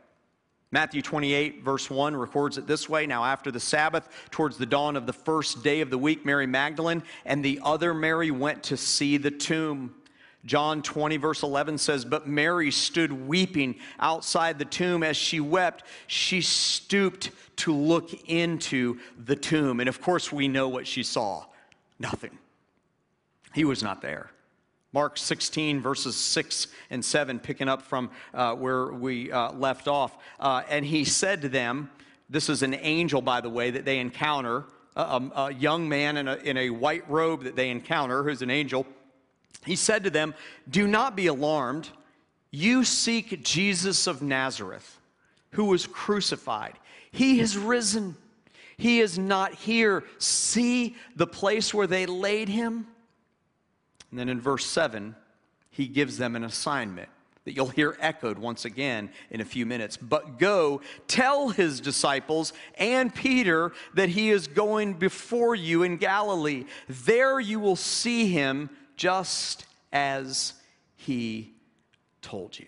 Matthew 0.75 1.03
28, 1.03 1.63
verse 1.63 1.89
1, 1.89 2.17
records 2.17 2.59
it 2.59 2.67
this 2.67 2.89
way 2.89 3.07
Now, 3.07 3.25
after 3.25 3.53
the 3.53 3.61
Sabbath, 3.61 4.09
towards 4.33 4.57
the 4.57 4.67
dawn 4.67 4.97
of 4.97 5.07
the 5.07 5.13
first 5.13 5.63
day 5.63 5.81
of 5.83 5.89
the 5.89 5.97
week, 5.97 6.27
Mary 6.27 6.49
Magdalene 6.49 7.05
and 7.25 7.45
the 7.45 7.61
other 7.63 7.95
Mary 7.95 8.33
went 8.33 8.65
to 8.65 8.77
see 8.77 9.17
the 9.17 9.31
tomb. 9.31 9.95
John 10.45 10.83
20, 10.83 11.17
verse 11.19 11.45
11 11.45 11.79
says, 11.79 12.05
But 12.05 12.27
Mary 12.27 12.73
stood 12.73 13.13
weeping 13.13 13.77
outside 14.01 14.59
the 14.59 14.65
tomb. 14.65 15.05
As 15.05 15.17
she 15.17 15.39
wept, 15.39 15.85
she 16.09 16.41
stooped 16.41 17.31
to 17.59 17.73
look 17.73 18.11
into 18.29 18.99
the 19.17 19.37
tomb. 19.37 19.79
And 19.79 19.89
of 19.89 20.03
course, 20.03 20.33
we 20.33 20.49
know 20.49 20.69
what 20.69 20.89
she 20.89 21.05
saw 21.05 21.45
nothing. 22.01 22.37
He 23.55 23.65
was 23.65 23.81
not 23.81 24.03
there. 24.03 24.29
Mark 24.95 25.19
16, 25.19 25.81
verses 25.81 26.15
6 26.15 26.69
and 26.89 27.05
7, 27.05 27.41
picking 27.41 27.69
up 27.69 27.83
from 27.83 28.11
uh, 28.33 28.55
where 28.55 28.93
we 28.93 29.33
uh, 29.33 29.51
left 29.51 29.89
off. 29.89 30.17
Uh, 30.39 30.63
and 30.69 30.87
he 30.87 31.05
said 31.05 31.43
to 31.43 31.49
them, 31.49 31.91
This 32.31 32.49
is 32.49 32.63
an 32.63 32.75
angel, 32.75 33.21
by 33.21 33.41
the 33.41 33.51
way, 33.51 33.73
that 33.73 33.85
they 33.85 33.99
encounter, 33.99 34.63
a, 34.95 35.21
a 35.35 35.53
young 35.53 35.89
man 35.89 36.17
in 36.17 36.29
a, 36.29 36.37
in 36.37 36.57
a 36.57 36.71
white 36.71 37.03
robe 37.11 37.43
that 37.43 37.57
they 37.57 37.71
encounter, 37.71 38.23
who's 38.23 38.41
an 38.41 38.51
angel. 38.51 38.87
He 39.67 39.75
said 39.75 40.05
to 40.05 40.11
them, 40.11 40.33
Do 40.71 40.87
not 40.87 41.17
be 41.17 41.27
alarmed. 41.27 41.91
You 42.53 42.85
seek 42.85 43.43
Jesus 43.43 44.07
of 44.07 44.23
Nazareth, 44.23 45.01
who 45.51 45.65
was 45.65 45.89
crucified. 45.89 46.75
He 47.11 47.41
has 47.41 47.59
risen. 47.59 48.17
He 48.77 49.01
is 49.01 49.19
not 49.19 49.55
here. 49.55 50.05
See 50.19 50.95
the 51.17 51.27
place 51.27 51.75
where 51.75 51.89
they 51.89 52.07
laid 52.07 52.49
him? 52.49 52.87
And 54.15 54.19
then 54.21 54.29
in 54.29 54.41
verse 54.41 54.65
7, 54.65 55.17
he 55.71 55.89
gives 55.89 56.19
them 56.19 56.37
an 56.37 56.45
assignment 56.45 57.09
that 57.45 57.57
you'll 57.57 57.67
hear 57.67 57.97
echoed 57.99 58.39
once 58.39 58.65
again 58.65 59.11
in 59.29 59.41
a 59.41 59.45
few 59.45 59.67
minutes. 59.67 59.97
But 59.97 60.39
go 60.39 60.83
tell 61.09 61.49
his 61.49 61.81
disciples 61.81 62.53
and 62.79 63.13
Peter 63.13 63.73
that 63.95 64.11
he 64.11 64.31
is 64.31 64.47
going 64.47 64.93
before 64.93 65.57
you 65.57 65.83
in 65.83 65.97
Galilee. 65.97 66.67
There 66.89 67.41
you 67.41 67.59
will 67.59 67.75
see 67.75 68.29
him 68.29 68.71
just 68.97 69.67
as 69.93 70.53
he 70.95 71.55
told 72.23 72.57
you. 72.57 72.67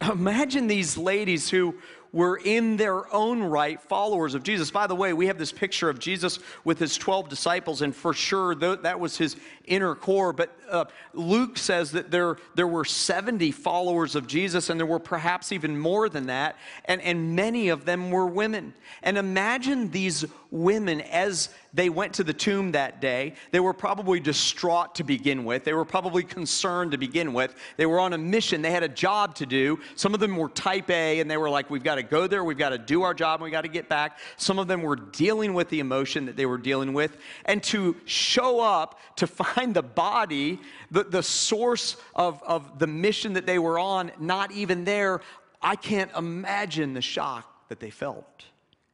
Imagine 0.00 0.68
these 0.68 0.96
ladies 0.96 1.50
who 1.50 1.74
were 2.12 2.36
in 2.42 2.76
their 2.76 3.12
own 3.14 3.42
right 3.42 3.80
followers 3.80 4.34
of 4.34 4.42
Jesus. 4.42 4.70
By 4.70 4.86
the 4.86 4.94
way, 4.94 5.12
we 5.12 5.26
have 5.26 5.38
this 5.38 5.52
picture 5.52 5.90
of 5.90 5.98
Jesus 5.98 6.38
with 6.64 6.78
his 6.78 6.96
12 6.96 7.28
disciples, 7.28 7.82
and 7.82 7.94
for 7.94 8.14
sure 8.14 8.54
that 8.54 8.98
was 9.00 9.16
his 9.16 9.36
inner 9.68 9.94
core. 9.94 10.32
But 10.32 10.56
uh, 10.70 10.84
Luke 11.14 11.58
says 11.58 11.92
that 11.92 12.10
there, 12.10 12.36
there 12.54 12.66
were 12.66 12.84
70 12.84 13.52
followers 13.52 14.14
of 14.14 14.26
Jesus, 14.26 14.70
and 14.70 14.78
there 14.78 14.86
were 14.86 14.98
perhaps 14.98 15.52
even 15.52 15.78
more 15.78 16.08
than 16.08 16.26
that, 16.26 16.56
and, 16.84 17.00
and 17.02 17.34
many 17.36 17.68
of 17.68 17.84
them 17.84 18.10
were 18.10 18.26
women. 18.26 18.74
And 19.02 19.18
imagine 19.18 19.90
these 19.90 20.24
women 20.50 21.00
as 21.02 21.50
they 21.74 21.90
went 21.90 22.14
to 22.14 22.24
the 22.24 22.32
tomb 22.32 22.72
that 22.72 23.00
day. 23.00 23.34
They 23.50 23.60
were 23.60 23.74
probably 23.74 24.20
distraught 24.20 24.94
to 24.96 25.04
begin 25.04 25.44
with. 25.44 25.64
They 25.64 25.74
were 25.74 25.84
probably 25.84 26.22
concerned 26.22 26.92
to 26.92 26.98
begin 26.98 27.34
with. 27.34 27.54
They 27.76 27.86
were 27.86 28.00
on 28.00 28.14
a 28.14 28.18
mission. 28.18 28.62
They 28.62 28.70
had 28.70 28.82
a 28.82 28.88
job 28.88 29.34
to 29.36 29.46
do. 29.46 29.78
Some 29.94 30.14
of 30.14 30.20
them 30.20 30.36
were 30.36 30.48
type 30.48 30.90
A, 30.90 31.20
and 31.20 31.30
they 31.30 31.36
were 31.36 31.50
like, 31.50 31.70
We've 31.70 31.84
got 31.84 31.96
to 31.96 32.02
go 32.02 32.26
there. 32.26 32.42
We've 32.42 32.56
got 32.56 32.70
to 32.70 32.78
do 32.78 33.02
our 33.02 33.12
job, 33.12 33.40
and 33.40 33.44
we 33.44 33.50
got 33.50 33.62
to 33.62 33.68
get 33.68 33.88
back. 33.88 34.18
Some 34.36 34.58
of 34.58 34.68
them 34.68 34.82
were 34.82 34.96
dealing 34.96 35.52
with 35.52 35.68
the 35.68 35.80
emotion 35.80 36.26
that 36.26 36.36
they 36.36 36.46
were 36.46 36.58
dealing 36.58 36.94
with. 36.94 37.16
And 37.44 37.62
to 37.64 37.96
show 38.06 38.60
up 38.60 38.98
to 39.16 39.26
find 39.38 39.57
the 39.66 39.82
body, 39.82 40.58
the, 40.90 41.04
the 41.04 41.22
source 41.22 41.96
of, 42.14 42.42
of 42.42 42.78
the 42.78 42.86
mission 42.86 43.34
that 43.34 43.46
they 43.46 43.58
were 43.58 43.78
on, 43.78 44.12
not 44.18 44.52
even 44.52 44.84
there, 44.84 45.20
I 45.60 45.76
can't 45.76 46.10
imagine 46.16 46.94
the 46.94 47.02
shock 47.02 47.68
that 47.68 47.80
they 47.80 47.90
felt 47.90 48.44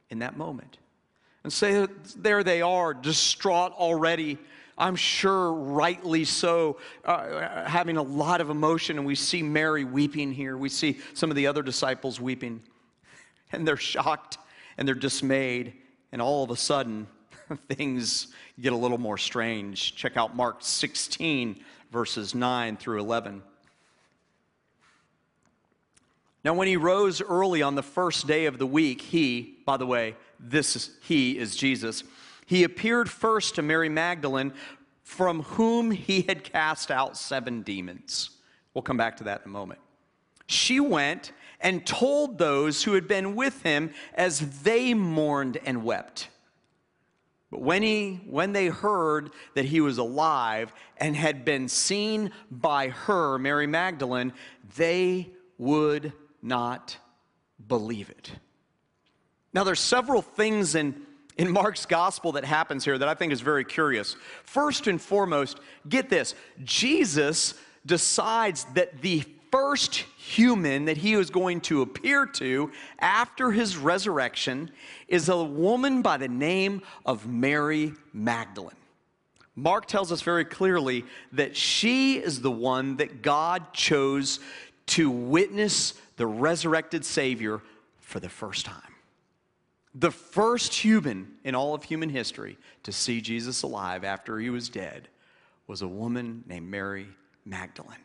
in 0.09 0.19
that 0.19 0.37
moment. 0.37 0.77
And 1.43 1.53
say, 1.53 1.87
there 2.17 2.43
they 2.43 2.61
are, 2.61 2.93
distraught 2.93 3.73
already. 3.73 4.37
I'm 4.77 4.95
sure 4.95 5.53
rightly 5.53 6.25
so, 6.25 6.79
uh, 7.05 7.67
having 7.67 7.97
a 7.97 8.01
lot 8.01 8.41
of 8.41 8.49
emotion. 8.49 8.97
And 8.97 9.05
we 9.05 9.15
see 9.15 9.41
Mary 9.41 9.83
weeping 9.83 10.33
here. 10.33 10.57
We 10.57 10.69
see 10.69 10.97
some 11.13 11.29
of 11.29 11.35
the 11.35 11.47
other 11.47 11.61
disciples 11.61 12.19
weeping. 12.19 12.61
And 13.51 13.65
they're 13.65 13.77
shocked 13.77 14.39
and 14.77 14.87
they're 14.87 14.95
dismayed. 14.95 15.73
And 16.11 16.21
all 16.21 16.43
of 16.43 16.49
a 16.49 16.57
sudden, 16.57 17.07
things 17.69 18.27
get 18.59 18.73
a 18.73 18.75
little 18.75 18.97
more 18.97 19.17
strange. 19.17 19.95
Check 19.95 20.17
out 20.17 20.35
Mark 20.35 20.57
16, 20.61 21.63
verses 21.91 22.35
9 22.35 22.77
through 22.77 22.99
11. 22.99 23.41
Now, 26.43 26.53
when 26.53 26.67
he 26.67 26.77
rose 26.77 27.21
early 27.21 27.63
on 27.63 27.73
the 27.73 27.83
first 27.83 28.27
day 28.27 28.45
of 28.45 28.59
the 28.59 28.67
week, 28.67 29.01
he, 29.01 29.57
by 29.65 29.77
the 29.77 29.87
way, 29.87 30.15
this 30.39 30.75
is, 30.75 30.91
he 31.01 31.37
is 31.37 31.55
Jesus. 31.55 32.03
He 32.45 32.63
appeared 32.63 33.09
first 33.09 33.55
to 33.55 33.63
Mary 33.63 33.89
Magdalene, 33.89 34.53
from 35.01 35.41
whom 35.43 35.89
he 35.91 36.21
had 36.21 36.43
cast 36.43 36.91
out 36.91 37.17
seven 37.17 37.61
demons. 37.61 38.29
We'll 38.73 38.83
come 38.83 38.97
back 38.97 39.17
to 39.17 39.23
that 39.25 39.41
in 39.41 39.49
a 39.49 39.53
moment. 39.53 39.79
She 40.47 40.79
went 40.79 41.31
and 41.61 41.85
told 41.85 42.37
those 42.37 42.83
who 42.83 42.93
had 42.93 43.07
been 43.07 43.35
with 43.35 43.63
him 43.63 43.91
as 44.13 44.61
they 44.61 44.93
mourned 44.93 45.57
and 45.65 45.83
wept. 45.83 46.29
But 47.55 47.61
when, 47.61 47.83
he, 47.83 48.19
when 48.29 48.51
they 48.51 48.67
heard 48.67 49.31
that 49.53 49.63
he 49.63 49.79
was 49.79 49.97
alive 49.97 50.73
and 50.97 51.15
had 51.15 51.45
been 51.45 51.69
seen 51.69 52.31
by 52.51 52.89
her, 52.89 53.39
Mary 53.39 53.65
Magdalene, 53.65 54.33
they 54.75 55.29
would 55.57 56.11
not 56.41 56.97
believe 57.65 58.09
it. 58.09 58.29
Now, 59.53 59.63
there's 59.63 59.79
several 59.79 60.21
things 60.21 60.75
in, 60.75 61.03
in 61.37 61.49
Mark's 61.49 61.85
gospel 61.85 62.33
that 62.33 62.43
happens 62.43 62.83
here 62.83 62.97
that 62.97 63.07
I 63.07 63.13
think 63.13 63.31
is 63.31 63.39
very 63.39 63.63
curious. 63.63 64.17
First 64.43 64.87
and 64.87 65.01
foremost, 65.01 65.61
get 65.87 66.09
this 66.09 66.35
Jesus 66.65 67.53
decides 67.85 68.65
that 68.73 69.01
the 69.01 69.23
first 69.55 70.03
human 70.17 70.83
that 70.83 70.97
he 70.97 71.15
was 71.15 71.29
going 71.29 71.61
to 71.61 71.81
appear 71.81 72.25
to 72.25 72.69
after 72.99 73.53
his 73.53 73.77
resurrection 73.77 74.69
is 75.07 75.29
a 75.29 75.43
woman 75.43 76.01
by 76.01 76.17
the 76.17 76.27
name 76.27 76.81
of 77.05 77.25
Mary 77.25 77.93
Magdalene. 78.11 78.75
Mark 79.55 79.85
tells 79.85 80.11
us 80.11 80.21
very 80.21 80.43
clearly 80.43 81.05
that 81.31 81.55
she 81.55 82.17
is 82.17 82.41
the 82.41 82.51
one 82.51 82.97
that 82.97 83.21
God 83.21 83.71
chose 83.71 84.41
to 84.87 85.09
witness 85.09 85.93
the 86.17 86.27
resurrected 86.27 87.05
Savior 87.05 87.61
for 88.01 88.19
the 88.19 88.27
first 88.27 88.65
time. 88.65 88.93
The 89.93 90.11
first 90.11 90.73
human 90.73 91.31
in 91.45 91.55
all 91.55 91.73
of 91.73 91.85
human 91.85 92.09
history 92.09 92.57
to 92.83 92.91
see 92.91 93.21
Jesus 93.21 93.63
alive 93.63 94.03
after 94.03 94.37
he 94.37 94.49
was 94.49 94.67
dead 94.67 95.07
was 95.65 95.81
a 95.81 95.87
woman 95.87 96.43
named 96.45 96.69
Mary 96.69 97.07
Magdalene. 97.45 97.95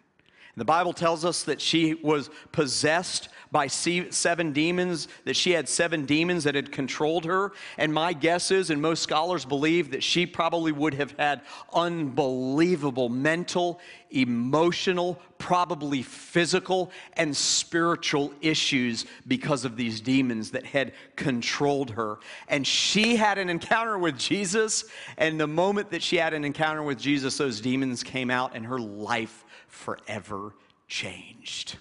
The 0.56 0.64
Bible 0.64 0.92
tells 0.92 1.24
us 1.24 1.44
that 1.44 1.60
she 1.60 1.94
was 1.94 2.28
possessed 2.52 3.28
by 3.52 3.66
seven 3.66 4.52
demons, 4.52 5.08
that 5.24 5.34
she 5.34 5.50
had 5.50 5.68
seven 5.68 6.04
demons 6.04 6.44
that 6.44 6.54
had 6.54 6.70
controlled 6.70 7.24
her. 7.24 7.52
And 7.78 7.92
my 7.92 8.12
guess 8.12 8.50
is, 8.50 8.70
and 8.70 8.80
most 8.80 9.02
scholars 9.02 9.44
believe, 9.44 9.90
that 9.90 10.02
she 10.04 10.24
probably 10.26 10.70
would 10.70 10.94
have 10.94 11.12
had 11.12 11.40
unbelievable 11.72 13.08
mental, 13.08 13.80
emotional, 14.10 15.18
probably 15.38 16.02
physical, 16.02 16.92
and 17.14 17.36
spiritual 17.36 18.32
issues 18.40 19.06
because 19.26 19.64
of 19.64 19.76
these 19.76 20.00
demons 20.00 20.52
that 20.52 20.66
had 20.66 20.92
controlled 21.16 21.90
her. 21.90 22.18
And 22.48 22.64
she 22.64 23.16
had 23.16 23.38
an 23.38 23.48
encounter 23.48 23.98
with 23.98 24.16
Jesus, 24.16 24.84
and 25.16 25.40
the 25.40 25.48
moment 25.48 25.90
that 25.90 26.02
she 26.02 26.16
had 26.16 26.34
an 26.34 26.44
encounter 26.44 26.82
with 26.84 26.98
Jesus, 27.00 27.36
those 27.36 27.60
demons 27.60 28.04
came 28.04 28.30
out, 28.30 28.54
and 28.54 28.66
her 28.66 28.78
life 28.78 29.44
forever 29.70 30.54
changed. 30.88 31.76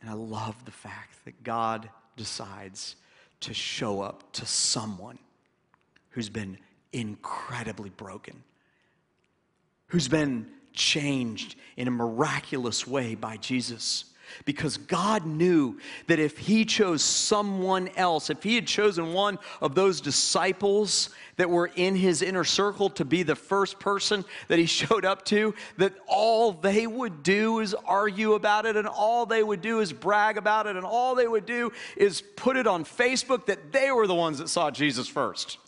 And 0.00 0.10
I 0.10 0.14
love 0.14 0.64
the 0.64 0.70
fact 0.70 1.24
that 1.24 1.42
God 1.42 1.88
decides 2.16 2.96
to 3.40 3.54
show 3.54 4.00
up 4.00 4.32
to 4.32 4.46
someone 4.46 5.18
who's 6.10 6.28
been 6.28 6.58
incredibly 6.92 7.90
broken, 7.90 8.42
who's 9.88 10.08
been 10.08 10.46
changed 10.72 11.56
in 11.76 11.88
a 11.88 11.90
miraculous 11.90 12.86
way 12.86 13.14
by 13.14 13.36
Jesus 13.36 14.06
because 14.44 14.76
God 14.76 15.26
knew 15.26 15.78
that 16.06 16.18
if 16.18 16.38
He 16.38 16.64
chose 16.64 17.02
someone 17.02 17.88
else, 17.96 18.30
if 18.30 18.42
He 18.42 18.54
had 18.54 18.66
chosen 18.66 19.12
one 19.12 19.38
of 19.60 19.74
those 19.74 20.00
disciples 20.00 21.10
that 21.36 21.48
were 21.48 21.70
in 21.76 21.94
His 21.96 22.22
inner 22.22 22.44
circle 22.44 22.90
to 22.90 23.04
be 23.04 23.22
the 23.22 23.36
first 23.36 23.78
person 23.78 24.24
that 24.48 24.58
He 24.58 24.66
showed 24.78 25.04
up 25.04 25.24
to, 25.26 25.54
that 25.76 25.94
all 26.06 26.52
they 26.52 26.86
would 26.86 27.22
do 27.22 27.60
is 27.60 27.74
argue 27.86 28.34
about 28.34 28.66
it, 28.66 28.76
and 28.76 28.86
all 28.88 29.26
they 29.26 29.42
would 29.42 29.60
do 29.60 29.80
is 29.80 29.92
brag 29.92 30.36
about 30.36 30.66
it, 30.66 30.76
and 30.76 30.84
all 30.84 31.14
they 31.14 31.28
would 31.28 31.46
do 31.46 31.72
is 31.96 32.22
put 32.36 32.56
it 32.56 32.66
on 32.66 32.84
Facebook 32.84 33.46
that 33.46 33.72
they 33.72 33.90
were 33.90 34.06
the 34.06 34.14
ones 34.14 34.38
that 34.38 34.48
saw 34.48 34.70
Jesus 34.70 35.08
first. 35.08 35.58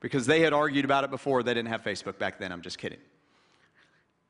Because 0.00 0.26
they 0.26 0.40
had 0.40 0.52
argued 0.52 0.84
about 0.84 1.04
it 1.04 1.10
before. 1.10 1.42
They 1.42 1.54
didn't 1.54 1.70
have 1.70 1.82
Facebook 1.82 2.18
back 2.18 2.38
then. 2.38 2.52
I'm 2.52 2.60
just 2.60 2.78
kidding. 2.78 2.98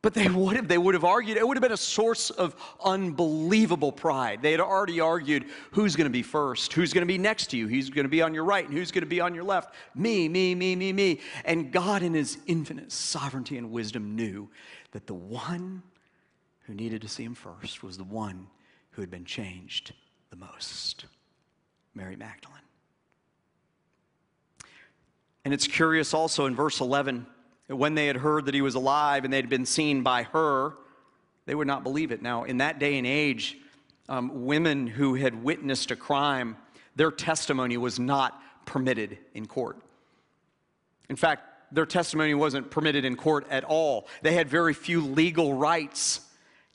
But 0.07 0.15
they 0.15 0.29
would 0.29 0.55
have, 0.55 0.69
they 0.69 0.79
would 0.79 0.95
have 0.95 1.03
argued, 1.03 1.37
it 1.37 1.45
would 1.45 1.57
have 1.57 1.63
been 1.63 1.73
a 1.73 1.77
source 1.77 2.31
of 2.31 2.55
unbelievable 2.85 3.91
pride. 3.91 4.41
They 4.41 4.53
had 4.53 4.61
already 4.61 5.01
argued 5.01 5.47
who's 5.73 5.97
going 5.97 6.05
to 6.05 6.13
be 6.13 6.23
first, 6.23 6.73
who's 6.75 6.93
going 6.93 7.03
to 7.03 7.13
be 7.13 7.19
next 7.19 7.51
to 7.51 7.57
you, 7.57 7.67
who's 7.67 7.91
going 7.91 8.05
to 8.05 8.09
be 8.09 8.23
on 8.23 8.33
your 8.33 8.45
right, 8.45 8.65
and 8.65 8.73
who's 8.73 8.93
going 8.93 9.03
to 9.03 9.09
be 9.09 9.21
on 9.21 9.35
your 9.35 9.43
left. 9.43 9.75
Me, 9.97 10.29
me, 10.29 10.55
me, 10.55 10.77
me, 10.77 10.93
me. 10.93 11.19
And 11.45 11.73
God, 11.73 12.05
in 12.05 12.15
His 12.15 12.39
infinite 12.47 12.93
sovereignty 12.93 13.59
and 13.59 13.73
wisdom, 13.73 14.15
knew 14.15 14.49
that 14.93 15.09
the 15.09 15.15
one 15.15 15.83
who 16.67 16.75
needed 16.75 17.03
to 17.03 17.09
see 17.09 17.25
Him 17.25 17.35
first 17.35 17.83
was 17.83 17.99
the 17.99 18.05
one 18.05 18.47
who 18.93 19.03
had 19.03 19.11
been 19.11 19.25
changed 19.25 19.93
the 20.31 20.37
most 20.37 21.07
Mary 21.97 22.15
Magdalene. 22.15 22.61
And 25.45 25.53
it's 25.53 25.67
curious 25.67 26.15
also 26.15 26.47
in 26.47 26.55
verse 26.55 26.79
11 26.79 27.27
when 27.69 27.95
they 27.95 28.07
had 28.07 28.17
heard 28.17 28.47
that 28.47 28.55
he 28.55 28.63
was 28.63 28.75
alive 28.75 29.25
and 29.25 29.33
they 29.33 29.39
had 29.39 29.49
been 29.49 29.67
seen 29.67 30.03
by 30.03 30.23
her, 30.25 30.75
they 31.47 31.55
would 31.55 31.67
not 31.67 31.83
believe 31.83 32.13
it. 32.13 32.23
Now, 32.23 32.45
in 32.45 32.59
that 32.59 32.79
day 32.79 32.99
and 32.99 33.07
age, 33.07 33.57
um, 34.09 34.47
women 34.47 34.87
who 34.87 35.15
had 35.15 35.43
witnessed 35.43 35.91
a 35.91 35.97
crime, 35.97 36.57
their 36.95 37.11
testimony 37.11 37.77
was 37.77 37.99
not 37.99 38.41
permitted 38.67 39.19
in 39.35 39.47
court. 39.47 39.79
In 41.09 41.17
fact, 41.17 41.43
their 41.73 41.87
testimony 41.87 42.35
wasn't 42.35 42.71
permitted 42.71 43.05
in 43.05 43.17
court 43.17 43.47
at 43.51 43.65
all. 43.65 44.07
They 44.23 44.35
had 44.35 44.49
very 44.49 44.75
few 44.75 45.01
legal 45.01 45.55
rights 45.55 46.21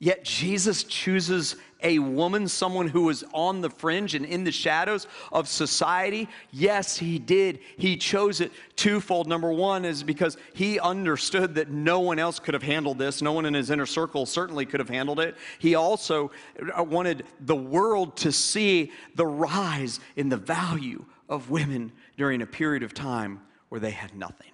Yet 0.02 0.24
Jesus 0.24 0.82
chooses 0.82 1.54
a 1.80 2.00
woman, 2.00 2.48
someone 2.48 2.88
who 2.88 3.02
was 3.02 3.22
on 3.32 3.60
the 3.60 3.70
fringe 3.70 4.16
and 4.16 4.26
in 4.26 4.42
the 4.42 4.50
shadows 4.50 5.06
of 5.30 5.46
society. 5.46 6.28
Yes, 6.50 6.96
he 6.96 7.20
did. 7.20 7.60
He 7.76 7.96
chose 7.96 8.40
it 8.40 8.50
twofold. 8.74 9.28
Number 9.28 9.52
one 9.52 9.84
is 9.84 10.02
because 10.02 10.36
he 10.54 10.80
understood 10.80 11.54
that 11.54 11.70
no 11.70 12.00
one 12.00 12.18
else 12.18 12.40
could 12.40 12.54
have 12.54 12.64
handled 12.64 12.98
this. 12.98 13.22
No 13.22 13.32
one 13.32 13.46
in 13.46 13.54
his 13.54 13.70
inner 13.70 13.86
circle 13.86 14.26
certainly 14.26 14.66
could 14.66 14.80
have 14.80 14.88
handled 14.88 15.20
it. 15.20 15.36
He 15.60 15.76
also 15.76 16.32
uh, 16.76 16.82
wanted 16.82 17.24
the 17.38 17.54
world 17.54 18.16
to 18.16 18.32
see 18.32 18.90
the 19.14 19.26
rise 19.26 20.00
in 20.16 20.28
the 20.28 20.36
value 20.36 21.04
of 21.28 21.48
women 21.48 21.92
during 22.16 22.42
a 22.42 22.46
period 22.46 22.82
of 22.82 22.92
time 22.92 23.40
where 23.68 23.80
they 23.80 23.92
had 23.92 24.16
nothing. 24.16 24.50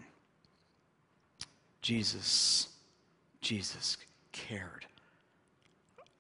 Jesus, 1.80 2.68
Jesus 3.40 3.96
cared 4.32 4.84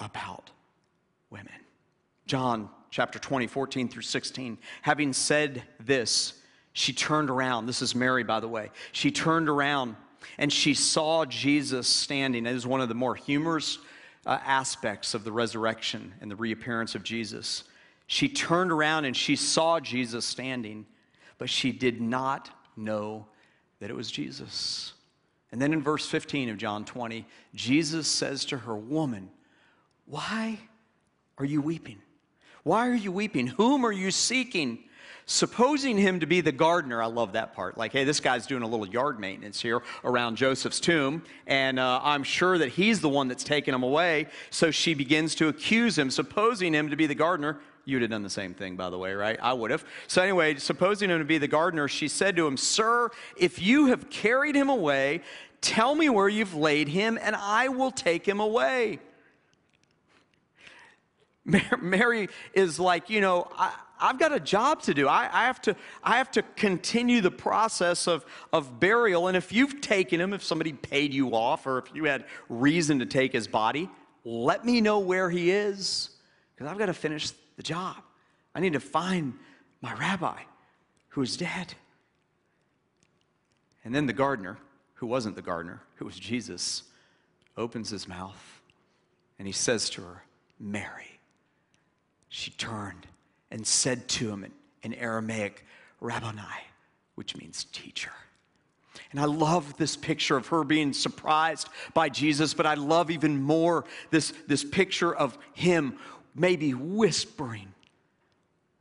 about 0.00 0.50
women. 1.30 1.52
John 2.26 2.68
chapter 2.90 3.18
20, 3.18 3.46
14 3.46 3.88
through 3.88 4.02
16. 4.02 4.58
Having 4.82 5.12
said 5.12 5.62
this, 5.80 6.34
she 6.72 6.92
turned 6.92 7.30
around. 7.30 7.66
This 7.66 7.82
is 7.82 7.94
Mary, 7.94 8.22
by 8.22 8.40
the 8.40 8.48
way. 8.48 8.70
She 8.92 9.10
turned 9.10 9.48
around 9.48 9.96
and 10.38 10.52
she 10.52 10.74
saw 10.74 11.24
Jesus 11.24 11.88
standing. 11.88 12.46
It 12.46 12.54
is 12.54 12.66
one 12.66 12.80
of 12.80 12.88
the 12.88 12.94
more 12.94 13.14
humorous 13.14 13.78
uh, 14.26 14.38
aspects 14.44 15.14
of 15.14 15.24
the 15.24 15.32
resurrection 15.32 16.14
and 16.20 16.30
the 16.30 16.36
reappearance 16.36 16.94
of 16.94 17.02
Jesus. 17.02 17.64
She 18.06 18.28
turned 18.28 18.72
around 18.72 19.04
and 19.04 19.16
she 19.16 19.36
saw 19.36 19.80
Jesus 19.80 20.24
standing, 20.24 20.86
but 21.38 21.50
she 21.50 21.72
did 21.72 22.00
not 22.00 22.50
know 22.76 23.26
that 23.80 23.90
it 23.90 23.96
was 23.96 24.10
Jesus. 24.10 24.92
And 25.50 25.60
then 25.60 25.72
in 25.72 25.82
verse 25.82 26.06
15 26.06 26.50
of 26.50 26.58
John 26.58 26.84
20, 26.84 27.26
Jesus 27.54 28.06
says 28.06 28.44
to 28.46 28.58
her, 28.58 28.76
Woman, 28.76 29.30
why 30.08 30.58
are 31.36 31.44
you 31.44 31.60
weeping? 31.60 31.98
Why 32.64 32.88
are 32.88 32.94
you 32.94 33.12
weeping? 33.12 33.46
Whom 33.46 33.84
are 33.84 33.92
you 33.92 34.10
seeking? 34.10 34.78
Supposing 35.26 35.98
him 35.98 36.20
to 36.20 36.26
be 36.26 36.40
the 36.40 36.52
gardener, 36.52 37.02
I 37.02 37.06
love 37.06 37.34
that 37.34 37.54
part. 37.54 37.76
Like, 37.76 37.92
hey, 37.92 38.04
this 38.04 38.18
guy's 38.18 38.46
doing 38.46 38.62
a 38.62 38.66
little 38.66 38.88
yard 38.88 39.20
maintenance 39.20 39.60
here 39.60 39.82
around 40.02 40.36
Joseph's 40.36 40.80
tomb, 40.80 41.22
and 41.46 41.78
uh, 41.78 42.00
I'm 42.02 42.22
sure 42.22 42.56
that 42.56 42.70
he's 42.70 43.00
the 43.00 43.10
one 43.10 43.28
that's 43.28 43.44
taken 43.44 43.74
him 43.74 43.82
away. 43.82 44.28
So 44.48 44.70
she 44.70 44.94
begins 44.94 45.34
to 45.36 45.48
accuse 45.48 45.98
him, 45.98 46.10
supposing 46.10 46.72
him 46.72 46.88
to 46.88 46.96
be 46.96 47.06
the 47.06 47.14
gardener. 47.14 47.58
You'd 47.84 48.00
have 48.00 48.10
done 48.10 48.22
the 48.22 48.30
same 48.30 48.54
thing, 48.54 48.76
by 48.76 48.88
the 48.88 48.98
way, 48.98 49.12
right? 49.12 49.38
I 49.42 49.52
would 49.52 49.70
have. 49.70 49.84
So, 50.06 50.22
anyway, 50.22 50.56
supposing 50.56 51.10
him 51.10 51.18
to 51.18 51.24
be 51.26 51.36
the 51.36 51.48
gardener, 51.48 51.88
she 51.88 52.08
said 52.08 52.34
to 52.36 52.46
him, 52.46 52.56
Sir, 52.56 53.10
if 53.36 53.60
you 53.60 53.86
have 53.86 54.08
carried 54.08 54.54
him 54.54 54.70
away, 54.70 55.20
tell 55.60 55.94
me 55.94 56.08
where 56.08 56.28
you've 56.28 56.54
laid 56.54 56.88
him, 56.88 57.18
and 57.20 57.36
I 57.36 57.68
will 57.68 57.90
take 57.90 58.26
him 58.26 58.40
away. 58.40 58.98
Mary 61.80 62.28
is 62.52 62.78
like, 62.78 63.10
you 63.10 63.20
know, 63.20 63.48
I, 63.56 63.72
have 63.98 64.18
got 64.18 64.32
a 64.32 64.40
job 64.40 64.82
to 64.82 64.94
do. 64.94 65.08
I, 65.08 65.28
I, 65.32 65.46
have 65.46 65.60
to, 65.62 65.76
I 66.02 66.18
have 66.18 66.30
to 66.32 66.42
continue 66.56 67.20
the 67.20 67.30
process 67.30 68.06
of, 68.06 68.24
of 68.52 68.78
burial. 68.78 69.28
And 69.28 69.36
if 69.36 69.52
you've 69.52 69.80
taken 69.80 70.20
him, 70.20 70.32
if 70.32 70.42
somebody 70.42 70.72
paid 70.72 71.12
you 71.12 71.30
off, 71.30 71.66
or 71.66 71.78
if 71.78 71.86
you 71.94 72.04
had 72.04 72.24
reason 72.48 72.98
to 72.98 73.06
take 73.06 73.32
his 73.32 73.48
body, 73.48 73.88
let 74.24 74.64
me 74.64 74.80
know 74.80 74.98
where 74.98 75.30
he 75.30 75.50
is, 75.50 76.10
because 76.54 76.70
I've 76.70 76.78
got 76.78 76.86
to 76.86 76.94
finish 76.94 77.30
the 77.56 77.62
job. 77.62 77.96
I 78.54 78.60
need 78.60 78.74
to 78.74 78.80
find 78.80 79.34
my 79.80 79.94
rabbi 79.94 80.40
who 81.08 81.22
is 81.22 81.36
dead. 81.36 81.74
And 83.84 83.94
then 83.94 84.06
the 84.06 84.12
gardener, 84.12 84.58
who 84.94 85.06
wasn't 85.06 85.34
the 85.34 85.42
gardener, 85.42 85.80
who 85.94 86.04
was 86.04 86.18
Jesus, 86.18 86.82
opens 87.56 87.90
his 87.90 88.06
mouth 88.06 88.60
and 89.38 89.46
he 89.46 89.52
says 89.52 89.88
to 89.90 90.02
her, 90.02 90.24
Mary. 90.58 91.17
She 92.28 92.50
turned 92.52 93.06
and 93.50 93.66
said 93.66 94.08
to 94.08 94.30
him 94.30 94.44
in, 94.44 94.52
in 94.82 94.94
Aramaic, 94.94 95.64
Rabboni, 96.00 96.42
which 97.14 97.36
means 97.36 97.64
teacher. 97.72 98.12
And 99.10 99.20
I 99.20 99.24
love 99.24 99.76
this 99.76 99.96
picture 99.96 100.36
of 100.36 100.48
her 100.48 100.64
being 100.64 100.92
surprised 100.92 101.68
by 101.94 102.08
Jesus, 102.08 102.52
but 102.52 102.66
I 102.66 102.74
love 102.74 103.10
even 103.10 103.40
more 103.40 103.84
this, 104.10 104.32
this 104.46 104.64
picture 104.64 105.14
of 105.14 105.38
him 105.54 105.96
maybe 106.34 106.74
whispering 106.74 107.72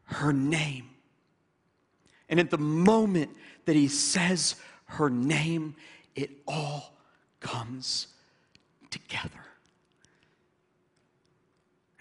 her 0.03 0.33
name. 0.33 0.89
And 2.29 2.39
at 2.39 2.49
the 2.49 2.57
moment 2.57 3.31
that 3.65 3.75
he 3.75 3.87
says 3.87 4.55
her 4.85 5.09
name, 5.09 5.75
it 6.15 6.29
all 6.47 6.93
comes 7.39 8.07
together. 8.89 9.46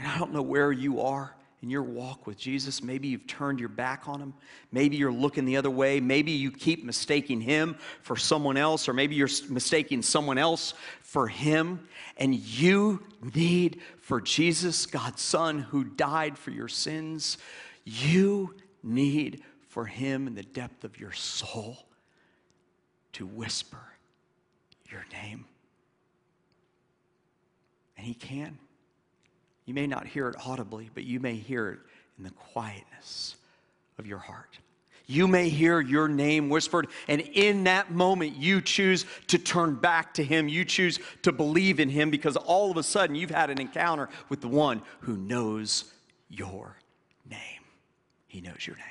And 0.07 0.15
I 0.15 0.19
don't 0.21 0.33
know 0.33 0.43
where 0.43 0.71
you 0.71 1.01
are 1.01 1.35
in 1.63 1.69
your 1.69 1.83
walk 1.83 2.29
with 2.29 2.39
Jesus. 2.39 2.81
Maybe 2.81 3.09
you've 3.09 3.27
turned 3.27 3.59
your 3.59 3.69
back 3.69 4.07
on 4.07 4.21
him. 4.21 4.35
Maybe 4.71 4.97
you're 4.97 5.11
looking 5.11 5.45
the 5.45 5.57
other 5.57 5.69
way. 5.69 5.99
Maybe 5.99 6.31
you 6.31 6.53
keep 6.53 6.85
mistaking 6.85 7.41
him 7.41 7.77
for 8.03 8.15
someone 8.15 8.57
else, 8.57 8.89
or 8.89 8.93
maybe 8.93 9.17
you're 9.17 9.29
mistaking 9.49 10.03
someone 10.03 10.39
else 10.39 10.75
for 11.01 11.27
him. 11.27 11.89
And 12.19 12.37
you 12.37 13.03
need 13.35 13.81
for 13.99 14.21
Jesus, 14.21 14.87
God's 14.87 15.23
Son, 15.23 15.59
who 15.59 15.83
died 15.83 16.39
for 16.39 16.53
your 16.53 16.69
sins, 16.69 17.37
you 17.85 18.55
need 18.85 19.43
for 19.67 19.87
him 19.87 20.29
in 20.29 20.37
the 20.37 20.45
depth 20.45 20.85
of 20.85 21.01
your 21.01 21.11
soul 21.11 21.79
to 23.15 23.27
whisper 23.27 23.83
your 24.89 25.05
name. 25.13 25.47
And 27.97 28.07
he 28.07 28.15
can. 28.15 28.57
You 29.67 29.75
may 29.75 29.87
not 29.87 30.07
hear 30.07 30.29
it 30.29 30.37
audibly, 30.45 30.91
but 30.95 31.05
you 31.05 31.21
may 31.21 31.35
hear 31.35 31.71
it 31.71 31.79
in 32.17 32.25
the 32.25 32.31
quietness 32.31 33.37
of 33.99 34.07
your 34.07 34.19
heart. 34.19 34.59
You 35.09 35.29
may 35.29 35.49
hear 35.49 35.81
your 35.81 36.09
name 36.09 36.49
whispered, 36.49 36.89
and 37.07 37.21
in 37.21 37.65
that 37.65 37.93
moment, 37.93 38.37
you 38.37 38.61
choose 38.61 39.05
to 39.29 39.39
turn 39.39 39.77
back 39.77 40.15
to 40.15 40.25
Him. 40.25 40.49
You 40.49 40.65
choose 40.65 40.99
to 41.23 41.31
believe 41.31 41.79
in 41.79 41.89
Him 41.89 42.11
because 42.11 42.37
all 42.37 42.71
of 42.73 42.77
a 42.77 42.83
sudden 42.83 43.15
you've 43.15 43.31
had 43.31 43.51
an 43.51 43.61
encounter 43.61 44.09
with 44.29 44.41
the 44.41 44.49
one 44.49 44.83
who 45.01 45.17
knows 45.17 45.93
your 46.29 46.77
name. 47.29 47.41
He 48.27 48.41
knows 48.41 48.67
your 48.67 48.77
name. 48.77 48.85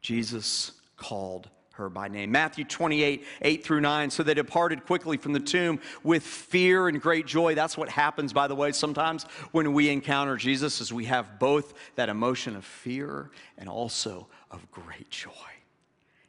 Jesus 0.00 0.72
called 0.96 1.48
her 1.76 1.88
by 1.88 2.08
name. 2.08 2.30
Matthew 2.32 2.64
28, 2.64 3.24
8 3.42 3.64
through 3.64 3.80
9. 3.80 4.10
So 4.10 4.22
they 4.22 4.34
departed 4.34 4.84
quickly 4.84 5.16
from 5.16 5.32
the 5.32 5.40
tomb 5.40 5.80
with 6.02 6.22
fear 6.22 6.88
and 6.88 7.00
great 7.00 7.26
joy. 7.26 7.54
That's 7.54 7.76
what 7.76 7.88
happens, 7.88 8.32
by 8.32 8.48
the 8.48 8.54
way, 8.54 8.72
sometimes 8.72 9.24
when 9.52 9.72
we 9.72 9.90
encounter 9.90 10.36
Jesus, 10.36 10.80
is 10.80 10.92
we 10.92 11.04
have 11.06 11.38
both 11.38 11.74
that 11.94 12.08
emotion 12.08 12.56
of 12.56 12.64
fear 12.64 13.30
and 13.58 13.68
also 13.68 14.26
of 14.50 14.70
great 14.70 15.10
joy. 15.10 15.30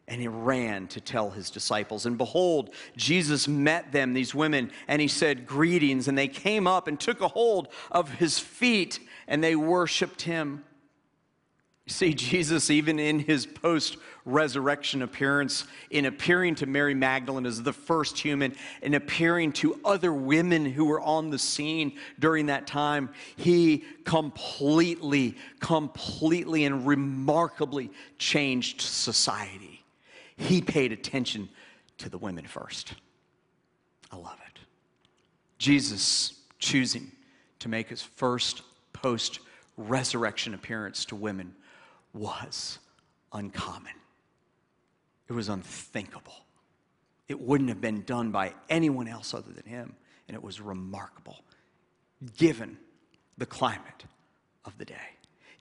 And 0.10 0.22
he 0.22 0.28
ran 0.28 0.88
to 0.88 1.02
tell 1.02 1.32
his 1.32 1.50
disciples. 1.50 2.06
And 2.06 2.18
behold, 2.18 2.70
Jesus 2.96 3.48
met 3.48 3.92
them, 3.92 4.14
these 4.14 4.34
women, 4.34 4.72
and 4.88 5.02
he 5.02 5.10
said, 5.10 5.46
Greetings. 5.46 6.08
And 6.08 6.18
they 6.18 6.30
came 6.30 6.66
up 6.66 6.88
and 6.88 6.98
took 6.98 7.20
a 7.20 7.28
hold 7.28 7.68
of 7.92 8.12
his 8.12 8.40
feet, 8.40 9.00
and 9.28 9.44
they 9.44 9.56
worshiped 9.56 10.22
him. 10.22 10.64
You 11.88 11.94
see, 11.94 12.14
Jesus, 12.14 12.70
even 12.70 13.00
in 13.00 13.20
his 13.20 13.46
post 13.46 13.96
resurrection 14.26 15.02
appearance, 15.02 15.64
in 15.90 16.04
appearing 16.04 16.56
to 16.56 16.66
Mary 16.66 16.94
Magdalene 16.94 17.46
as 17.46 17.64
the 17.64 17.72
first 17.72 18.20
human, 18.20 18.54
and 18.82 18.94
appearing 18.94 19.54
to 19.54 19.80
other 19.86 20.12
women 20.12 20.66
who 20.66 20.84
were 20.84 21.00
on 21.00 21.30
the 21.30 21.40
scene 21.40 21.94
during 22.20 22.48
that 22.48 22.68
time, 22.68 23.10
he 23.38 23.86
completely, 24.04 25.38
completely, 25.62 26.66
and 26.66 26.86
remarkably 26.86 27.90
changed 28.18 28.82
society. 28.82 29.82
He 30.36 30.62
paid 30.62 30.92
attention 30.92 31.48
to 32.00 32.10
the 32.10 32.18
women 32.18 32.48
first. 32.48 32.96
I 34.12 34.18
love 34.18 34.38
it. 34.46 34.60
Jesus 35.58 36.34
choosing 36.60 37.14
to 37.60 37.70
make 37.70 37.88
his 37.88 38.02
first 38.02 38.64
post 38.92 39.40
resurrection 39.78 40.54
appearance 40.54 41.06
to 41.06 41.16
women 41.16 41.56
was 42.14 42.80
uncommon. 43.34 43.94
It 45.28 45.34
was 45.34 45.50
unthinkable. 45.50 46.46
It 47.28 47.40
wouldn't 47.40 47.70
have 47.70 47.82
been 47.82 48.04
done 48.04 48.32
by 48.32 48.54
anyone 48.70 49.08
else 49.08 49.34
other 49.34 49.52
than 49.52 49.66
him, 49.66 49.96
and 50.28 50.36
it 50.36 50.42
was 50.42 50.62
remarkable, 50.62 51.42
given 52.38 52.78
the 53.38 53.46
climate 53.46 54.06
of 54.66 54.78
the 54.78 54.86
day, 54.86 54.96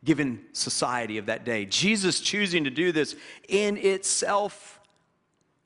given 0.04 0.44
society 0.52 1.18
of 1.18 1.26
that 1.26 1.44
day. 1.44 1.66
Jesus 1.66 2.20
choosing 2.20 2.64
to 2.64 2.70
do 2.70 2.92
this 2.92 3.16
in 3.48 3.76
itself 3.76 4.80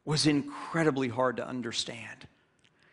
was 0.04 0.26
incredibly 0.26 1.08
hard 1.08 1.36
to 1.36 1.46
understand. 1.46 2.26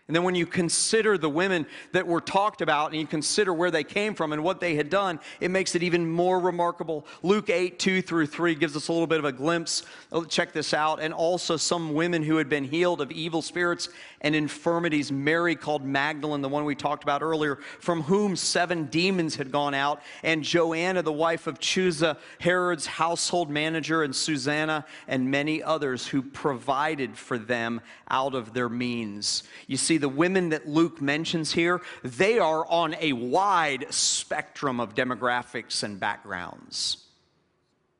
And 0.07 0.15
then 0.15 0.23
when 0.23 0.35
you 0.35 0.45
consider 0.45 1.17
the 1.17 1.29
women 1.29 1.65
that 1.91 2.07
were 2.07 2.21
talked 2.21 2.61
about 2.61 2.91
and 2.91 3.01
you 3.01 3.05
consider 3.05 3.53
where 3.53 3.71
they 3.71 3.83
came 3.83 4.15
from 4.15 4.31
and 4.31 4.41
what 4.41 4.61
they 4.61 4.75
had 4.75 4.89
done, 4.89 5.19
it 5.41 5.51
makes 5.51 5.75
it 5.75 5.83
even 5.83 6.09
more 6.09 6.39
remarkable. 6.39 7.05
Luke 7.23 7.49
8, 7.49 7.77
2 7.77 8.01
through 8.01 8.27
3 8.27 8.55
gives 8.55 8.77
us 8.77 8.87
a 8.87 8.93
little 8.93 9.07
bit 9.07 9.19
of 9.19 9.25
a 9.25 9.33
glimpse. 9.33 9.83
Oh, 10.13 10.23
check 10.23 10.53
this 10.53 10.73
out. 10.73 11.01
And 11.01 11.13
also 11.13 11.57
some 11.57 11.93
women 11.93 12.23
who 12.23 12.37
had 12.37 12.47
been 12.47 12.63
healed 12.63 13.01
of 13.01 13.11
evil 13.11 13.41
spirits 13.41 13.89
and 14.21 14.33
infirmities. 14.33 15.11
Mary 15.11 15.55
called 15.55 15.83
Magdalene, 15.83 16.41
the 16.41 16.49
one 16.49 16.63
we 16.63 16.73
talked 16.73 17.03
about 17.03 17.21
earlier, 17.21 17.57
from 17.79 18.03
whom 18.03 18.37
seven 18.37 18.85
demons 18.85 19.35
had 19.35 19.51
gone 19.51 19.73
out. 19.73 20.01
And 20.23 20.41
Joanna, 20.41 21.01
the 21.01 21.11
wife 21.11 21.47
of 21.47 21.59
Chuza, 21.59 22.17
Herod's 22.39 22.85
household 22.85 23.49
manager, 23.49 24.03
and 24.03 24.15
Susanna, 24.15 24.85
and 25.07 25.29
many 25.29 25.61
others 25.61 26.07
who 26.07 26.21
provided 26.21 27.17
for 27.17 27.37
them 27.37 27.81
out 28.09 28.33
of 28.33 28.53
their 28.53 28.69
means. 28.69 29.43
You 29.67 29.75
see, 29.77 29.96
the 29.97 30.09
women 30.09 30.49
that 30.49 30.67
Luke 30.67 31.01
mentions 31.01 31.51
here, 31.51 31.81
they 32.03 32.39
are 32.39 32.65
on 32.67 32.95
a 32.99 33.13
wide 33.13 33.85
spectrum 33.89 34.79
of 34.79 34.95
demographics 34.95 35.83
and 35.83 35.99
backgrounds. 35.99 37.03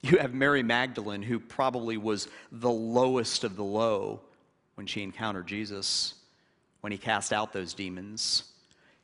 You 0.02 0.20
have 0.20 0.34
Mary 0.34 0.64
Magdalene, 0.64 1.24
who 1.24 1.40
probably 1.40 1.98
was 1.98 2.28
the 2.52 2.70
lowest 2.70 3.44
of 3.44 3.56
the 3.56 3.64
low 3.64 4.22
when 4.76 4.88
she 4.88 5.02
encountered 5.02 5.48
Jesus, 5.48 6.14
when 6.82 6.92
he 6.92 6.98
cast 6.98 7.34
out 7.34 7.52
those 7.52 7.74
demons. 7.74 8.44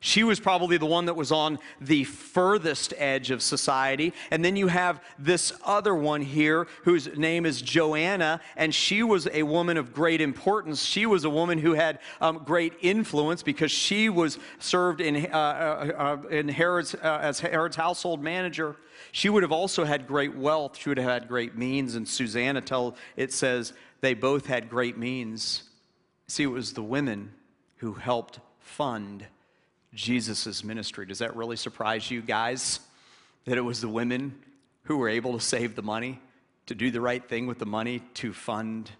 She 0.04 0.22
was 0.22 0.38
probably 0.38 0.76
the 0.76 0.84
one 0.84 1.06
that 1.06 1.16
was 1.16 1.32
on 1.32 1.58
the 1.80 2.04
furthest 2.04 2.92
edge 2.98 3.30
of 3.30 3.40
society. 3.40 4.12
And 4.30 4.44
then 4.44 4.54
you 4.54 4.66
have 4.66 5.02
this 5.18 5.50
other 5.64 5.94
one 5.94 6.20
here 6.20 6.66
whose 6.82 7.16
name 7.16 7.46
is 7.46 7.62
Joanna, 7.62 8.42
and 8.54 8.74
she 8.74 9.02
was 9.02 9.26
a 9.32 9.44
woman 9.44 9.78
of 9.78 9.94
great 9.94 10.20
importance. 10.20 10.84
She 10.84 11.06
was 11.06 11.24
a 11.24 11.30
woman 11.30 11.56
who 11.56 11.72
had 11.72 12.00
um, 12.20 12.42
great 12.44 12.74
influence 12.82 13.42
because 13.42 13.70
she 13.70 14.10
was 14.10 14.38
served 14.58 15.00
in, 15.00 15.24
uh, 15.32 15.38
uh, 15.38 16.18
uh 16.22 16.28
in 16.28 16.50
Herod's, 16.50 16.94
uh, 16.94 17.20
as 17.22 17.40
Herod's 17.40 17.76
household 17.76 18.22
manager. 18.22 18.76
She 19.10 19.30
would 19.30 19.42
have 19.42 19.52
also 19.52 19.84
had 19.84 20.06
great 20.06 20.36
wealth. 20.36 20.76
She 20.76 20.90
would 20.90 20.98
have 20.98 21.10
had 21.10 21.28
great 21.28 21.56
means. 21.56 21.94
And 21.94 22.06
Susanna 22.06 22.60
tell 22.60 22.94
it 23.16 23.32
says 23.32 23.72
they 24.02 24.12
both 24.12 24.44
had 24.44 24.68
great 24.68 24.98
means. 24.98 25.62
See, 26.28 26.42
it 26.42 26.48
was 26.48 26.74
the 26.74 26.82
women 26.82 27.32
who 27.78 27.94
helped 27.94 28.40
fund 28.60 29.28
Jesus' 29.94 30.64
ministry. 30.64 31.06
Does 31.06 31.18
that 31.18 31.36
really 31.36 31.56
surprise 31.56 32.10
you 32.10 32.20
guys? 32.20 32.80
That 33.44 33.58
it 33.58 33.62
was 33.62 33.80
the 33.80 33.88
women 33.88 34.34
who 34.84 34.98
were 34.98 35.08
able 35.08 35.32
to 35.34 35.40
save 35.40 35.76
the 35.76 35.82
money, 35.82 36.20
to 36.66 36.74
do 36.74 36.90
the 36.90 37.00
right 37.00 37.26
thing 37.26 37.46
with 37.46 37.58
the 37.58 37.66
money, 37.66 38.02
to 38.14 38.32
fund 38.32 38.90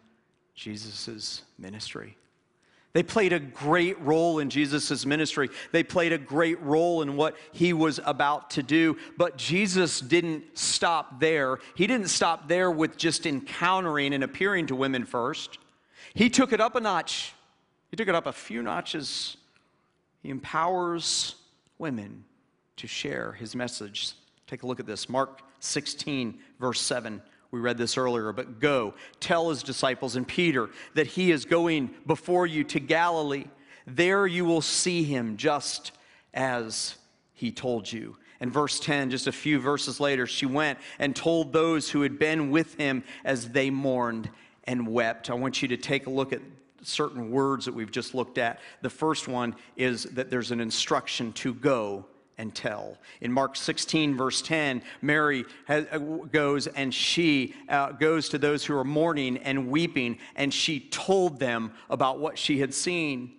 Jesus' 0.54 1.42
ministry. 1.58 2.16
They 2.94 3.02
played 3.02 3.32
a 3.32 3.40
great 3.40 4.00
role 4.02 4.38
in 4.38 4.50
Jesus' 4.50 5.04
ministry. 5.04 5.50
They 5.72 5.82
played 5.82 6.12
a 6.12 6.18
great 6.18 6.62
role 6.62 7.02
in 7.02 7.16
what 7.16 7.36
he 7.50 7.72
was 7.72 7.98
about 8.04 8.50
to 8.50 8.62
do. 8.62 8.96
But 9.18 9.36
Jesus 9.36 10.00
didn't 10.00 10.56
stop 10.56 11.18
there. 11.18 11.58
He 11.74 11.88
didn't 11.88 12.08
stop 12.08 12.46
there 12.46 12.70
with 12.70 12.96
just 12.96 13.26
encountering 13.26 14.14
and 14.14 14.22
appearing 14.22 14.68
to 14.68 14.76
women 14.76 15.04
first. 15.04 15.58
He 16.14 16.30
took 16.30 16.52
it 16.52 16.60
up 16.60 16.76
a 16.76 16.80
notch. 16.80 17.32
He 17.90 17.96
took 17.96 18.06
it 18.06 18.14
up 18.14 18.26
a 18.26 18.32
few 18.32 18.62
notches 18.62 19.36
he 20.24 20.30
empowers 20.30 21.34
women 21.76 22.24
to 22.76 22.86
share 22.86 23.32
his 23.32 23.54
message. 23.54 24.14
Take 24.46 24.62
a 24.62 24.66
look 24.66 24.80
at 24.80 24.86
this. 24.86 25.06
Mark 25.06 25.42
16, 25.60 26.38
verse 26.58 26.80
7. 26.80 27.20
We 27.50 27.60
read 27.60 27.76
this 27.76 27.98
earlier, 27.98 28.32
but 28.32 28.58
go, 28.58 28.94
tell 29.20 29.50
his 29.50 29.62
disciples 29.62 30.16
and 30.16 30.26
Peter 30.26 30.70
that 30.94 31.06
he 31.06 31.30
is 31.30 31.44
going 31.44 31.90
before 32.06 32.46
you 32.46 32.64
to 32.64 32.80
Galilee. 32.80 33.44
There 33.86 34.26
you 34.26 34.46
will 34.46 34.62
see 34.62 35.04
him 35.04 35.36
just 35.36 35.92
as 36.32 36.96
he 37.34 37.52
told 37.52 37.92
you. 37.92 38.16
And 38.40 38.50
verse 38.50 38.80
10, 38.80 39.10
just 39.10 39.26
a 39.26 39.32
few 39.32 39.60
verses 39.60 40.00
later, 40.00 40.26
she 40.26 40.46
went 40.46 40.78
and 40.98 41.14
told 41.14 41.52
those 41.52 41.90
who 41.90 42.00
had 42.00 42.18
been 42.18 42.50
with 42.50 42.76
him 42.76 43.04
as 43.26 43.50
they 43.50 43.68
mourned 43.68 44.30
and 44.64 44.88
wept. 44.88 45.28
I 45.28 45.34
want 45.34 45.60
you 45.60 45.68
to 45.68 45.76
take 45.76 46.06
a 46.06 46.10
look 46.10 46.32
at 46.32 46.40
certain 46.86 47.30
words 47.30 47.64
that 47.64 47.74
we've 47.74 47.90
just 47.90 48.14
looked 48.14 48.38
at. 48.38 48.60
The 48.82 48.90
first 48.90 49.28
one 49.28 49.54
is 49.76 50.04
that 50.04 50.30
there's 50.30 50.50
an 50.50 50.60
instruction 50.60 51.32
to 51.34 51.54
go 51.54 52.06
and 52.38 52.54
tell. 52.54 52.98
In 53.20 53.32
Mark 53.32 53.56
16, 53.56 54.16
verse 54.16 54.42
10, 54.42 54.82
Mary 55.02 55.44
has, 55.66 55.86
uh, 55.92 55.98
goes 55.98 56.66
and 56.66 56.92
she 56.92 57.54
uh, 57.68 57.92
goes 57.92 58.28
to 58.30 58.38
those 58.38 58.64
who 58.64 58.76
are 58.76 58.84
mourning 58.84 59.36
and 59.38 59.68
weeping, 59.68 60.18
and 60.34 60.52
she 60.52 60.80
told 60.80 61.38
them 61.38 61.72
about 61.90 62.18
what 62.18 62.38
she 62.38 62.58
had 62.58 62.74
seen. 62.74 63.34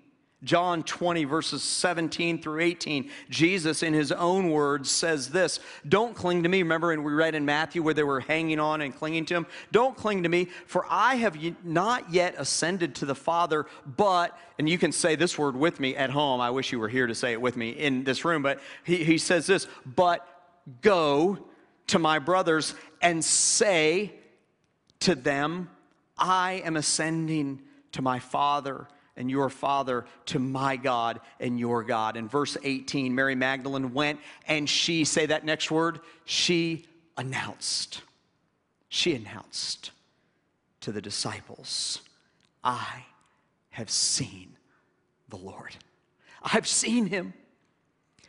John 0.45 0.83
20, 0.83 1.25
verses 1.25 1.63
17 1.63 2.41
through 2.41 2.61
18, 2.61 3.09
Jesus, 3.29 3.81
in 3.81 3.93
his 3.93 4.11
own 4.11 4.51
words, 4.51 4.89
says 4.91 5.29
this 5.29 5.59
Don't 5.89 6.15
cling 6.15 6.43
to 6.43 6.49
me. 6.49 6.61
Remember, 6.61 6.91
and 6.91 7.03
we 7.03 7.11
read 7.11 7.35
in 7.35 7.43
Matthew 7.45 7.81
where 7.81 7.95
they 7.95 8.03
were 8.03 8.19
hanging 8.19 8.59
on 8.59 8.81
and 8.81 8.95
clinging 8.95 9.25
to 9.25 9.33
him? 9.33 9.47
Don't 9.71 9.97
cling 9.97 10.23
to 10.23 10.29
me, 10.29 10.47
for 10.67 10.85
I 10.89 11.15
have 11.15 11.37
not 11.65 12.13
yet 12.13 12.35
ascended 12.37 12.95
to 12.95 13.05
the 13.05 13.15
Father, 13.15 13.65
but, 13.97 14.37
and 14.59 14.69
you 14.69 14.77
can 14.77 14.91
say 14.91 15.15
this 15.15 15.37
word 15.37 15.55
with 15.55 15.79
me 15.79 15.95
at 15.95 16.11
home. 16.11 16.39
I 16.39 16.51
wish 16.51 16.71
you 16.71 16.79
were 16.79 16.89
here 16.89 17.07
to 17.07 17.15
say 17.15 17.33
it 17.33 17.41
with 17.41 17.57
me 17.57 17.71
in 17.71 18.03
this 18.03 18.23
room, 18.23 18.43
but 18.43 18.59
he, 18.83 19.03
he 19.03 19.17
says 19.17 19.47
this, 19.47 19.67
but 19.85 20.27
go 20.81 21.39
to 21.87 21.99
my 21.99 22.19
brothers 22.19 22.75
and 23.01 23.25
say 23.25 24.13
to 25.01 25.15
them, 25.15 25.69
I 26.17 26.61
am 26.63 26.77
ascending 26.77 27.61
to 27.93 28.01
my 28.01 28.19
Father 28.19 28.87
and 29.17 29.29
your 29.29 29.49
Father 29.49 30.05
to 30.27 30.39
my 30.39 30.75
God 30.75 31.19
and 31.39 31.59
your 31.59 31.83
God. 31.83 32.17
In 32.17 32.27
verse 32.27 32.57
18, 32.63 33.13
Mary 33.13 33.35
Magdalene 33.35 33.93
went 33.93 34.19
and 34.47 34.69
she, 34.69 35.05
say 35.05 35.25
that 35.25 35.45
next 35.45 35.71
word, 35.71 35.99
she 36.25 36.85
announced. 37.17 38.01
She 38.89 39.15
announced 39.15 39.91
to 40.81 40.91
the 40.91 41.01
disciples, 41.01 42.01
I 42.63 43.05
have 43.69 43.89
seen 43.89 44.55
the 45.29 45.37
Lord. 45.37 45.75
I've 46.41 46.67
seen 46.67 47.07
him 47.07 47.33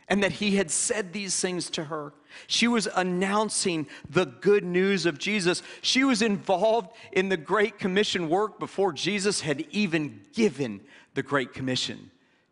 and 0.07 0.23
that 0.23 0.31
he 0.31 0.55
had 0.55 0.71
said 0.71 1.13
these 1.13 1.39
things 1.39 1.69
to 1.71 1.85
her. 1.85 2.13
She 2.45 2.67
was 2.67 2.87
announcing 2.95 3.87
the 4.09 4.25
good 4.25 4.63
news 4.63 5.05
of 5.05 5.17
Jesus. 5.17 5.63
She 5.81 6.03
was 6.03 6.21
involved 6.21 6.89
in 7.11 7.29
the 7.29 7.37
Great 7.37 7.79
Commission 7.79 8.29
work 8.29 8.59
before 8.59 8.93
Jesus 8.93 9.41
had 9.41 9.65
even 9.71 10.21
given 10.33 10.81
the 11.15 11.23
Great 11.23 11.53
Commission 11.53 12.11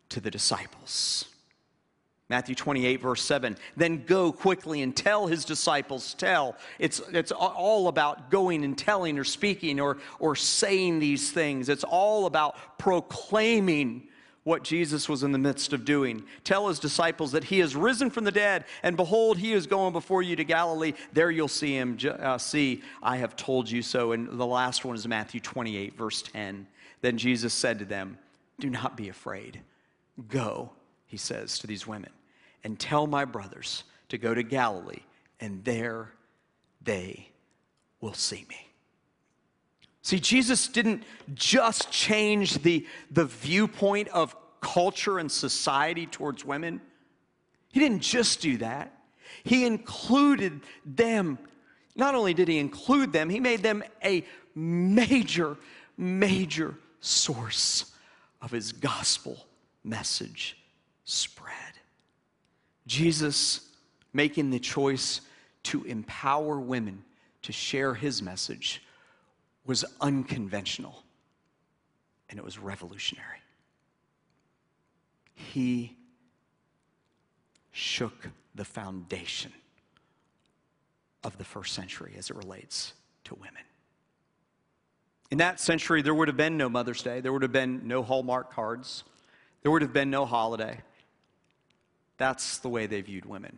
to 0.09 0.19
the 0.19 0.31
disciples. 0.31 1.25
Matthew 2.27 2.55
28, 2.55 3.01
verse 3.01 3.21
7. 3.21 3.55
Then 3.77 4.03
go 4.05 4.31
quickly 4.31 4.81
and 4.81 4.95
tell 4.95 5.27
his 5.27 5.45
disciples, 5.45 6.15
tell. 6.15 6.55
It's, 6.79 6.99
it's 7.11 7.31
all 7.31 7.87
about 7.87 8.31
going 8.31 8.63
and 8.63 8.75
telling 8.75 9.19
or 9.19 9.23
speaking 9.23 9.79
or, 9.79 9.97
or 10.19 10.35
saying 10.35 10.99
these 10.99 11.31
things. 11.31 11.69
It's 11.69 11.83
all 11.83 12.25
about 12.25 12.79
proclaiming 12.79 14.07
what 14.45 14.63
Jesus 14.63 15.09
was 15.09 15.23
in 15.23 15.31
the 15.31 15.39
midst 15.39 15.73
of 15.73 15.83
doing. 15.83 16.23
Tell 16.43 16.67
his 16.67 16.77
disciples 16.77 17.31
that 17.31 17.45
he 17.45 17.59
has 17.59 17.75
risen 17.75 18.11
from 18.11 18.23
the 18.23 18.31
dead, 18.31 18.65
and 18.83 18.95
behold, 18.95 19.39
he 19.39 19.53
is 19.53 19.65
going 19.65 19.91
before 19.91 20.21
you 20.21 20.35
to 20.35 20.43
Galilee. 20.43 20.93
There 21.13 21.31
you'll 21.31 21.47
see 21.47 21.75
him. 21.75 21.97
Uh, 22.07 22.37
see, 22.37 22.83
I 23.01 23.17
have 23.17 23.35
told 23.35 23.69
you 23.69 23.81
so. 23.81 24.11
And 24.11 24.29
the 24.39 24.45
last 24.45 24.85
one 24.85 24.95
is 24.95 25.07
Matthew 25.07 25.39
28, 25.39 25.97
verse 25.97 26.21
10. 26.21 26.67
Then 27.01 27.17
Jesus 27.17 27.53
said 27.53 27.79
to 27.79 27.85
them, 27.85 28.19
Do 28.59 28.69
not 28.69 28.95
be 28.95 29.09
afraid. 29.09 29.61
Go, 30.29 30.69
he 31.07 31.17
says 31.17 31.57
to 31.59 31.67
these 31.67 31.87
women, 31.87 32.11
and 32.63 32.79
tell 32.79 33.07
my 33.07 33.25
brothers 33.25 33.83
to 34.09 34.19
go 34.19 34.35
to 34.35 34.43
Galilee, 34.43 35.01
and 35.39 35.63
there 35.65 36.11
they 36.83 37.29
will 37.99 38.13
see 38.13 38.45
me. 38.47 38.69
See, 40.05 40.19
Jesus 40.19 40.67
didn't 40.67 41.01
just 41.33 41.89
change 41.89 42.59
the, 42.61 42.85
the 43.09 43.25
viewpoint 43.25 44.07
of 44.09 44.35
culture 44.61 45.17
and 45.17 45.31
society 45.31 46.05
towards 46.05 46.45
women. 46.45 46.79
He 47.73 47.79
didn't 47.79 48.01
just 48.01 48.39
do 48.39 48.57
that. 48.57 48.95
He 49.43 49.65
included 49.65 50.61
them. 50.85 51.39
Not 51.95 52.13
only 52.13 52.35
did 52.35 52.47
he 52.47 52.59
include 52.59 53.13
them, 53.13 53.31
he 53.31 53.39
made 53.39 53.63
them 53.63 53.83
a 54.03 54.23
major, 54.53 55.57
major 55.97 56.75
source 56.99 57.91
of 58.43 58.51
his 58.51 58.73
gospel 58.73 59.43
message 59.83 60.55
spread. 61.03 61.55
Jesus 62.85 63.69
making 64.13 64.51
the 64.51 64.59
choice 64.59 65.21
to 65.63 65.83
empower 65.85 66.59
women 66.59 67.03
to 67.41 67.51
share 67.51 67.95
his 67.95 68.21
message 68.21 68.83
was 69.65 69.83
unconventional 70.01 71.03
and 72.29 72.39
it 72.39 72.45
was 72.45 72.57
revolutionary. 72.59 73.39
He 75.33 75.95
shook 77.71 78.29
the 78.53 78.65
foundation 78.65 79.51
of 81.23 81.37
the 81.37 81.43
first 81.43 81.73
century 81.73 82.13
as 82.17 82.29
it 82.29 82.35
relates 82.35 82.93
to 83.25 83.35
women. 83.35 83.63
In 85.31 85.39
that 85.39 85.59
century, 85.59 86.01
there 86.01 86.13
would 86.13 86.27
have 86.27 86.37
been 86.37 86.55
no 86.55 86.69
Mother's 86.69 87.01
Day, 87.01 87.19
there 87.19 87.33
would 87.33 87.41
have 87.41 87.51
been 87.51 87.87
no 87.87 88.03
Hallmark 88.03 88.53
cards, 88.53 89.03
there 89.61 89.71
would 89.71 89.81
have 89.81 89.93
been 89.93 90.09
no 90.09 90.25
holiday. 90.25 90.79
That's 92.17 92.59
the 92.59 92.69
way 92.69 92.85
they 92.85 93.01
viewed 93.01 93.25
women. 93.25 93.57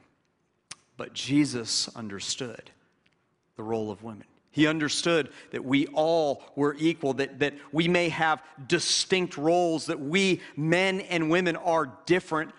But 0.96 1.14
Jesus 1.14 1.90
understood 1.96 2.72
the 3.56 3.64
role 3.64 3.92
of 3.92 4.02
women. 4.02 4.26
He 4.58 4.66
understood 4.66 5.30
that 5.52 5.64
we 5.64 5.86
all 5.94 6.42
were 6.56 6.76
equal, 6.80 7.14
that, 7.14 7.38
that 7.38 7.54
we 7.72 7.88
may 7.88 8.10
have 8.10 8.42
distinct 8.68 9.38
roles, 9.38 9.86
that 9.86 10.00
we, 10.00 10.42
men 10.56 11.02
and 11.02 11.30
women, 11.30 11.56
are 11.58 11.96
different. 12.08 12.52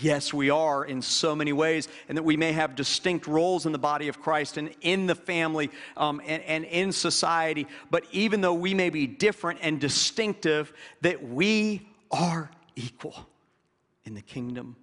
Yes, 0.00 0.32
we 0.32 0.48
are 0.48 0.82
in 0.82 1.02
so 1.02 1.36
many 1.36 1.52
ways, 1.52 1.88
and 2.08 2.16
that 2.16 2.22
we 2.22 2.38
may 2.38 2.52
have 2.52 2.74
distinct 2.74 3.26
roles 3.26 3.66
in 3.66 3.72
the 3.72 3.78
body 3.78 4.08
of 4.08 4.18
Christ 4.18 4.56
and 4.56 4.74
in 4.80 5.06
the 5.06 5.14
family 5.14 5.70
um, 5.98 6.22
and, 6.26 6.42
and 6.44 6.64
in 6.64 6.90
society. 6.90 7.66
But 7.90 8.04
even 8.12 8.40
though 8.40 8.54
we 8.54 8.72
may 8.72 8.88
be 8.88 9.06
different 9.06 9.58
and 9.60 9.78
distinctive, 9.78 10.72
that 11.02 11.22
we 11.22 11.86
are 12.10 12.50
equal 12.76 13.28
in 14.06 14.14
the 14.14 14.22
kingdom 14.22 14.74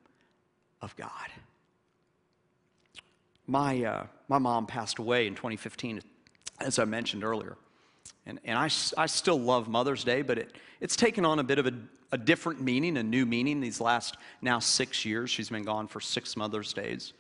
of 0.84 0.96
God. 0.96 1.10
My, 3.48 3.84
uh, 3.84 4.06
my 4.28 4.38
mom 4.38 4.68
passed 4.68 5.00
away 5.00 5.26
in 5.26 5.34
2015 5.34 6.04
as 6.60 6.80
I 6.80 6.86
mentioned 6.86 7.24
earlier. 7.24 7.58
And, 8.26 8.40
and 8.46 8.58
I, 8.58 8.70
I 8.98 9.06
still 9.06 9.40
love 9.40 9.68
Mother's 9.68 10.04
Day, 10.04 10.22
but 10.22 10.38
it, 10.38 10.56
it's 10.82 10.96
taken 10.96 11.26
on 11.26 11.40
a 11.40 11.44
bit 11.44 11.60
of 11.60 11.68
a, 11.68 11.74
a 12.12 12.18
different 12.18 12.62
meaning, 12.62 12.98
a 12.98 13.04
new 13.04 13.26
meaning 13.26 13.60
these 13.60 13.82
last 13.82 14.18
now 14.42 14.60
six 14.60 15.06
years. 15.06 15.30
She's 15.30 15.50
been 15.50 15.64
gone 15.64 15.88
for 15.88 16.00
six 16.00 16.38
Mother's 16.38 16.74
Days. 16.74 17.14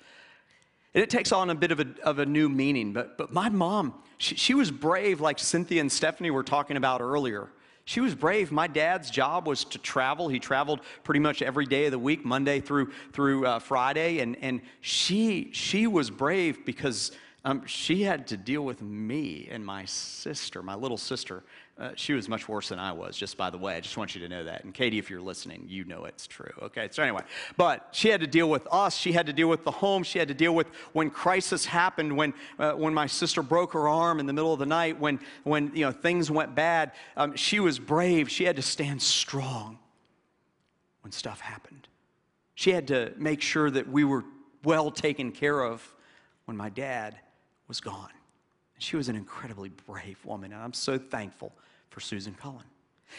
And 0.93 1.03
it 1.03 1.09
takes 1.09 1.31
on 1.31 1.49
a 1.49 1.55
bit 1.55 1.71
of 1.71 1.79
a, 1.79 1.87
of 2.03 2.19
a 2.19 2.25
new 2.25 2.49
meaning. 2.49 2.93
But, 2.93 3.17
but 3.17 3.31
my 3.31 3.49
mom, 3.49 3.93
she, 4.17 4.35
she 4.35 4.53
was 4.53 4.71
brave, 4.71 5.21
like 5.21 5.39
Cynthia 5.39 5.81
and 5.81 5.91
Stephanie 5.91 6.31
were 6.31 6.43
talking 6.43 6.77
about 6.77 7.01
earlier. 7.01 7.49
She 7.85 8.01
was 8.01 8.13
brave. 8.13 8.51
My 8.51 8.67
dad's 8.67 9.09
job 9.09 9.47
was 9.47 9.63
to 9.65 9.79
travel. 9.79 10.29
He 10.29 10.39
traveled 10.39 10.81
pretty 11.03 11.21
much 11.21 11.41
every 11.41 11.65
day 11.65 11.85
of 11.85 11.91
the 11.91 11.97
week, 11.97 12.23
Monday 12.23 12.59
through, 12.59 12.91
through 13.13 13.47
uh, 13.47 13.57
Friday. 13.57 14.19
And, 14.19 14.35
and 14.41 14.61
she, 14.81 15.49
she 15.53 15.87
was 15.87 16.11
brave 16.11 16.65
because 16.65 17.11
um, 17.45 17.65
she 17.65 18.03
had 18.03 18.27
to 18.27 18.37
deal 18.37 18.63
with 18.63 18.81
me 18.81 19.47
and 19.49 19.65
my 19.65 19.85
sister, 19.85 20.61
my 20.61 20.75
little 20.75 20.97
sister. 20.97 21.43
Uh, 21.79 21.91
she 21.95 22.11
was 22.11 22.27
much 22.27 22.49
worse 22.49 22.67
than 22.67 22.79
I 22.79 22.91
was, 22.91 23.15
just 23.15 23.37
by 23.37 23.49
the 23.49 23.57
way. 23.57 23.75
I 23.75 23.79
just 23.79 23.95
want 23.95 24.13
you 24.13 24.19
to 24.21 24.27
know 24.27 24.43
that. 24.43 24.65
And 24.65 24.73
Katie, 24.73 24.99
if 24.99 25.09
you're 25.09 25.21
listening, 25.21 25.63
you 25.69 25.85
know 25.85 26.03
it's 26.03 26.27
true. 26.27 26.51
Okay, 26.61 26.89
so 26.91 27.01
anyway, 27.01 27.21
but 27.55 27.87
she 27.93 28.09
had 28.09 28.19
to 28.19 28.27
deal 28.27 28.49
with 28.49 28.67
us. 28.69 28.97
She 28.97 29.13
had 29.13 29.27
to 29.27 29.33
deal 29.33 29.47
with 29.47 29.63
the 29.63 29.71
home. 29.71 30.03
She 30.03 30.19
had 30.19 30.27
to 30.27 30.33
deal 30.33 30.53
with 30.53 30.67
when 30.91 31.09
crisis 31.09 31.65
happened, 31.65 32.17
when, 32.17 32.33
uh, 32.59 32.73
when 32.73 32.93
my 32.93 33.07
sister 33.07 33.41
broke 33.41 33.71
her 33.71 33.87
arm 33.87 34.19
in 34.19 34.25
the 34.25 34.33
middle 34.33 34.51
of 34.51 34.59
the 34.59 34.65
night, 34.65 34.99
when, 34.99 35.21
when 35.43 35.71
you 35.73 35.85
know, 35.85 35.93
things 35.93 36.29
went 36.29 36.53
bad. 36.53 36.91
Um, 37.15 37.37
she 37.37 37.61
was 37.61 37.79
brave. 37.79 38.29
She 38.29 38.43
had 38.43 38.57
to 38.57 38.61
stand 38.61 39.01
strong 39.01 39.79
when 41.03 41.13
stuff 41.13 41.39
happened. 41.39 41.87
She 42.55 42.71
had 42.71 42.87
to 42.89 43.13
make 43.15 43.41
sure 43.41 43.71
that 43.71 43.89
we 43.89 44.03
were 44.03 44.25
well 44.65 44.91
taken 44.91 45.31
care 45.31 45.61
of 45.61 45.95
when 46.43 46.57
my 46.57 46.67
dad 46.67 47.17
was 47.69 47.79
gone. 47.79 48.09
She 48.79 48.97
was 48.97 49.07
an 49.07 49.15
incredibly 49.15 49.69
brave 49.69 50.19
woman, 50.25 50.51
and 50.51 50.61
I'm 50.61 50.73
so 50.73 50.97
thankful 50.97 51.53
for 51.89 52.01
Susan 52.01 52.33
Cullen. 52.33 52.65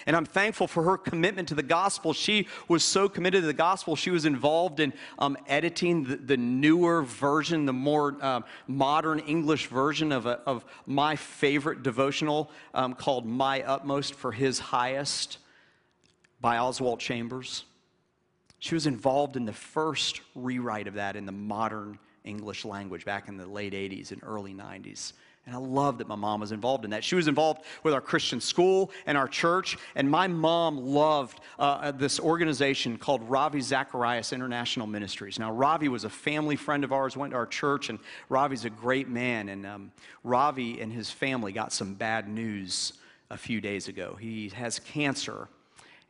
And 0.07 0.15
I'm 0.15 0.25
thankful 0.25 0.67
for 0.67 0.85
her 0.85 0.97
commitment 0.97 1.49
to 1.49 1.55
the 1.55 1.63
gospel. 1.63 2.13
She 2.13 2.47
was 2.69 2.85
so 2.85 3.09
committed 3.09 3.43
to 3.43 3.47
the 3.47 3.53
gospel, 3.53 3.97
she 3.97 4.11
was 4.11 4.25
involved 4.25 4.81
in 4.81 4.93
um, 5.19 5.37
editing 5.47 6.05
the, 6.05 6.17
the, 6.17 6.37
newer 6.37 7.03
version, 7.03 7.67
the 7.67 7.73
more 7.73 8.17
um, 8.25 8.45
modern 8.67 9.19
English 9.21 9.67
version 9.67 10.13
of, 10.13 10.27
a, 10.27 10.41
of 10.47 10.65
my 10.87 11.17
favorite 11.17 11.83
devotional 11.83 12.51
um, 12.73 12.95
called 12.95 13.27
My 13.27 13.63
Utmost 13.63 14.15
for 14.15 14.33
His 14.33 14.59
Highest 14.59 15.39
by 16.41 16.59
Oswald 16.59 17.01
Chambers. 17.01 17.65
She 18.61 18.75
was 18.75 18.87
involved 18.87 19.37
in 19.37 19.45
the 19.45 19.53
first 19.53 20.21
rewrite 20.35 20.87
of 20.87 20.95
that 20.95 21.17
in 21.17 21.27
the 21.27 21.33
modern 21.33 21.99
English 22.31 22.65
language 22.65 23.05
back 23.05 23.29
in 23.29 23.37
the 23.37 23.47
late 23.47 23.75
80s 23.75 24.13
and 24.13 24.23
early 24.25 24.55
90s. 24.55 25.13
And 25.47 25.55
I 25.55 25.59
love 25.59 25.99
that 25.99 26.07
my 26.07 26.15
mom 26.15 26.41
was 26.41 26.53
involved 26.53 26.85
in 26.85 26.91
that. 26.91 27.03
She 27.03 27.15
was 27.15 27.27
involved 27.27 27.63
with 27.83 27.93
our 27.95 28.01
Christian 28.01 28.41
school 28.41 28.93
and 29.07 29.19
our 29.19 29.27
church. 29.27 29.79
And 29.95 30.09
my 30.09 30.29
mom 30.29 30.77
loved 30.77 31.41
uh, 31.59 31.63
uh, 31.63 31.91
this 31.93 32.21
organization 32.21 32.99
called 32.99 33.23
Ravi 33.29 33.61
Zacharias 33.61 34.33
International 34.33 34.87
Ministries. 34.87 35.39
Now, 35.39 35.51
Ravi 35.51 35.89
was 35.89 36.05
a 36.05 36.11
family 36.11 36.57
friend 36.57 36.85
of 36.85 36.93
ours, 36.93 37.17
went 37.17 37.33
to 37.33 37.37
our 37.37 37.47
church, 37.47 37.89
and 37.89 37.99
Ravi's 38.29 38.65
a 38.65 38.71
great 38.71 39.09
man. 39.09 39.49
And 39.49 39.67
um, 39.67 39.93
Ravi 40.25 40.81
and 40.81 40.93
his 40.93 41.11
family 41.11 41.53
got 41.53 41.73
some 41.73 41.95
bad 41.95 42.29
news 42.29 42.93
a 43.31 43.37
few 43.37 43.61
days 43.61 43.89
ago. 43.89 44.17
He 44.21 44.51
has 44.51 44.79
cancer 44.79 45.49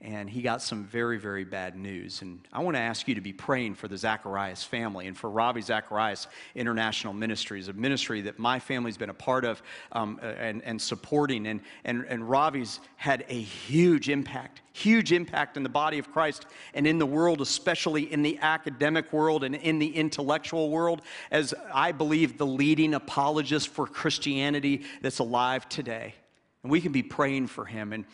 and 0.03 0.31
he 0.31 0.41
got 0.41 0.63
some 0.63 0.85
very, 0.85 1.19
very 1.19 1.45
bad 1.45 1.77
news. 1.77 2.23
And 2.23 2.41
I 2.55 2.61
want 2.61 2.75
to 2.75 2.81
ask 2.81 3.07
you 3.07 3.15
to 3.17 3.21
be 3.21 3.35
praying 3.35 3.75
for 3.75 3.87
the 3.87 3.99
Zacharias 3.99 4.65
family 4.65 5.07
and 5.07 5.17
for 5.17 5.29
Ravi 5.29 5.61
Zacharias 5.61 6.27
International 6.55 7.13
Ministries, 7.13 7.69
a 7.69 7.75
ministry 7.75 8.23
that 8.23 8.39
my 8.39 8.59
family's 8.59 8.97
been 8.97 9.11
a 9.11 9.15
part 9.15 9.45
of 9.45 9.63
um, 9.93 10.19
and, 10.23 10.63
and 10.65 10.81
supporting. 10.81 11.47
And, 11.49 11.61
and, 11.85 12.07
and 12.09 12.29
Ravi's 12.31 12.81
had 12.97 13.27
a 13.29 13.39
huge 13.39 14.09
impact, 14.09 14.63
huge 14.73 15.13
impact 15.13 15.59
in 15.59 15.63
the 15.63 15.69
body 15.69 15.99
of 15.99 16.11
Christ 16.11 16.47
and 16.73 16.87
in 16.87 16.99
the 16.99 17.07
world, 17.07 17.43
especially 17.43 18.11
in 18.11 18.23
the 18.23 18.39
academic 18.41 19.13
world 19.13 19.45
and 19.45 19.55
in 19.55 19.79
the 19.79 19.95
intellectual 19.95 20.71
world, 20.71 21.03
as 21.31 21.53
I 21.75 21.93
believe 21.93 22.39
the 22.39 22.47
leading 22.47 22.95
apologist 22.95 23.69
for 23.69 23.87
Christianity 23.87 24.85
that's 25.03 25.19
alive 25.19 25.69
today. 25.69 26.15
And 26.63 26.73
we 26.73 26.81
can 26.81 26.93
be 26.93 27.03
praying 27.03 27.49
for 27.49 27.67
him. 27.67 27.93
And 27.93 28.07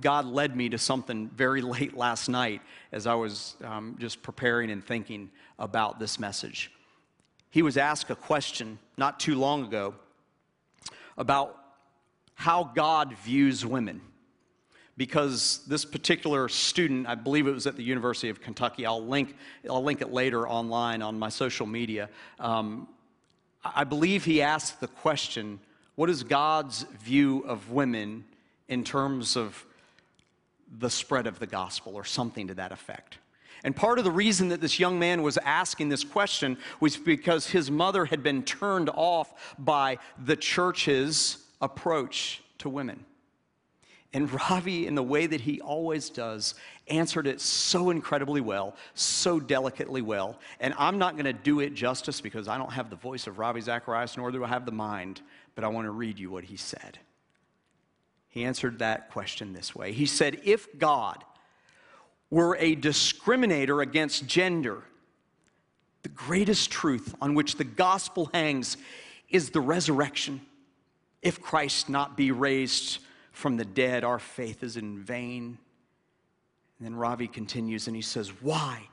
God 0.00 0.26
led 0.26 0.56
me 0.56 0.68
to 0.70 0.78
something 0.78 1.28
very 1.28 1.62
late 1.62 1.96
last 1.96 2.28
night 2.28 2.62
as 2.92 3.06
I 3.06 3.14
was 3.14 3.56
um, 3.64 3.96
just 3.98 4.22
preparing 4.22 4.70
and 4.70 4.84
thinking 4.84 5.30
about 5.58 5.98
this 5.98 6.18
message. 6.18 6.70
He 7.50 7.62
was 7.62 7.76
asked 7.76 8.10
a 8.10 8.16
question 8.16 8.78
not 8.96 9.20
too 9.20 9.34
long 9.34 9.64
ago 9.64 9.94
about 11.18 11.56
how 12.34 12.64
God 12.64 13.14
views 13.24 13.66
women. 13.66 14.00
Because 14.96 15.60
this 15.66 15.84
particular 15.84 16.48
student, 16.48 17.06
I 17.06 17.14
believe 17.14 17.46
it 17.46 17.52
was 17.52 17.66
at 17.66 17.76
the 17.76 17.82
University 17.82 18.28
of 18.28 18.40
Kentucky, 18.42 18.84
I'll 18.84 19.04
link, 19.04 19.34
I'll 19.68 19.82
link 19.82 20.02
it 20.02 20.12
later 20.12 20.46
online 20.46 21.00
on 21.00 21.18
my 21.18 21.30
social 21.30 21.66
media. 21.66 22.10
Um, 22.38 22.86
I 23.64 23.84
believe 23.84 24.24
he 24.24 24.42
asked 24.42 24.80
the 24.80 24.88
question 24.88 25.60
what 25.94 26.08
is 26.10 26.22
God's 26.22 26.82
view 27.02 27.40
of 27.46 27.70
women 27.70 28.24
in 28.70 28.84
terms 28.84 29.36
of 29.36 29.66
the 30.78 30.88
spread 30.88 31.26
of 31.26 31.38
the 31.38 31.46
gospel 31.46 31.96
or 31.96 32.04
something 32.04 32.46
to 32.46 32.54
that 32.54 32.72
effect. 32.72 33.18
And 33.64 33.76
part 33.76 33.98
of 33.98 34.04
the 34.04 34.10
reason 34.10 34.48
that 34.48 34.62
this 34.62 34.78
young 34.78 34.98
man 34.98 35.22
was 35.22 35.36
asking 35.38 35.90
this 35.90 36.04
question 36.04 36.56
was 36.78 36.96
because 36.96 37.48
his 37.48 37.70
mother 37.70 38.06
had 38.06 38.22
been 38.22 38.42
turned 38.42 38.88
off 38.88 39.54
by 39.58 39.98
the 40.24 40.36
church's 40.36 41.44
approach 41.60 42.42
to 42.58 42.70
women. 42.70 43.04
And 44.12 44.32
Ravi, 44.32 44.86
in 44.86 44.94
the 44.94 45.02
way 45.02 45.26
that 45.26 45.40
he 45.40 45.60
always 45.60 46.10
does, 46.10 46.54
answered 46.88 47.26
it 47.26 47.40
so 47.40 47.90
incredibly 47.90 48.40
well, 48.40 48.74
so 48.94 49.38
delicately 49.38 50.02
well. 50.02 50.38
And 50.58 50.74
I'm 50.78 50.98
not 50.98 51.14
going 51.14 51.26
to 51.26 51.32
do 51.32 51.60
it 51.60 51.74
justice 51.74 52.20
because 52.20 52.48
I 52.48 52.56
don't 52.58 52.72
have 52.72 52.88
the 52.90 52.96
voice 52.96 53.26
of 53.26 53.38
Ravi 53.38 53.60
Zacharias, 53.60 54.16
nor 54.16 54.32
do 54.32 54.42
I 54.42 54.48
have 54.48 54.64
the 54.64 54.72
mind, 54.72 55.20
but 55.54 55.64
I 55.64 55.68
want 55.68 55.86
to 55.86 55.92
read 55.92 56.18
you 56.18 56.30
what 56.30 56.44
he 56.44 56.56
said. 56.56 56.98
He 58.30 58.44
answered 58.44 58.78
that 58.78 59.10
question 59.10 59.52
this 59.52 59.74
way 59.74 59.92
He 59.92 60.06
said, 60.06 60.40
If 60.44 60.78
God 60.78 61.22
were 62.30 62.56
a 62.58 62.76
discriminator 62.76 63.82
against 63.82 64.26
gender, 64.26 64.84
the 66.02 66.08
greatest 66.08 66.70
truth 66.70 67.14
on 67.20 67.34
which 67.34 67.56
the 67.56 67.64
gospel 67.64 68.30
hangs 68.32 68.76
is 69.28 69.50
the 69.50 69.60
resurrection. 69.60 70.40
If 71.20 71.42
Christ 71.42 71.90
not 71.90 72.16
be 72.16 72.30
raised 72.30 73.00
from 73.32 73.56
the 73.56 73.64
dead, 73.64 74.04
our 74.04 74.18
faith 74.18 74.62
is 74.62 74.76
in 74.76 74.98
vain. 74.98 75.58
And 76.78 76.86
then 76.86 76.94
Ravi 76.94 77.28
continues 77.28 77.86
and 77.86 77.94
he 77.94 78.02
says, 78.02 78.28
Why? 78.40 78.88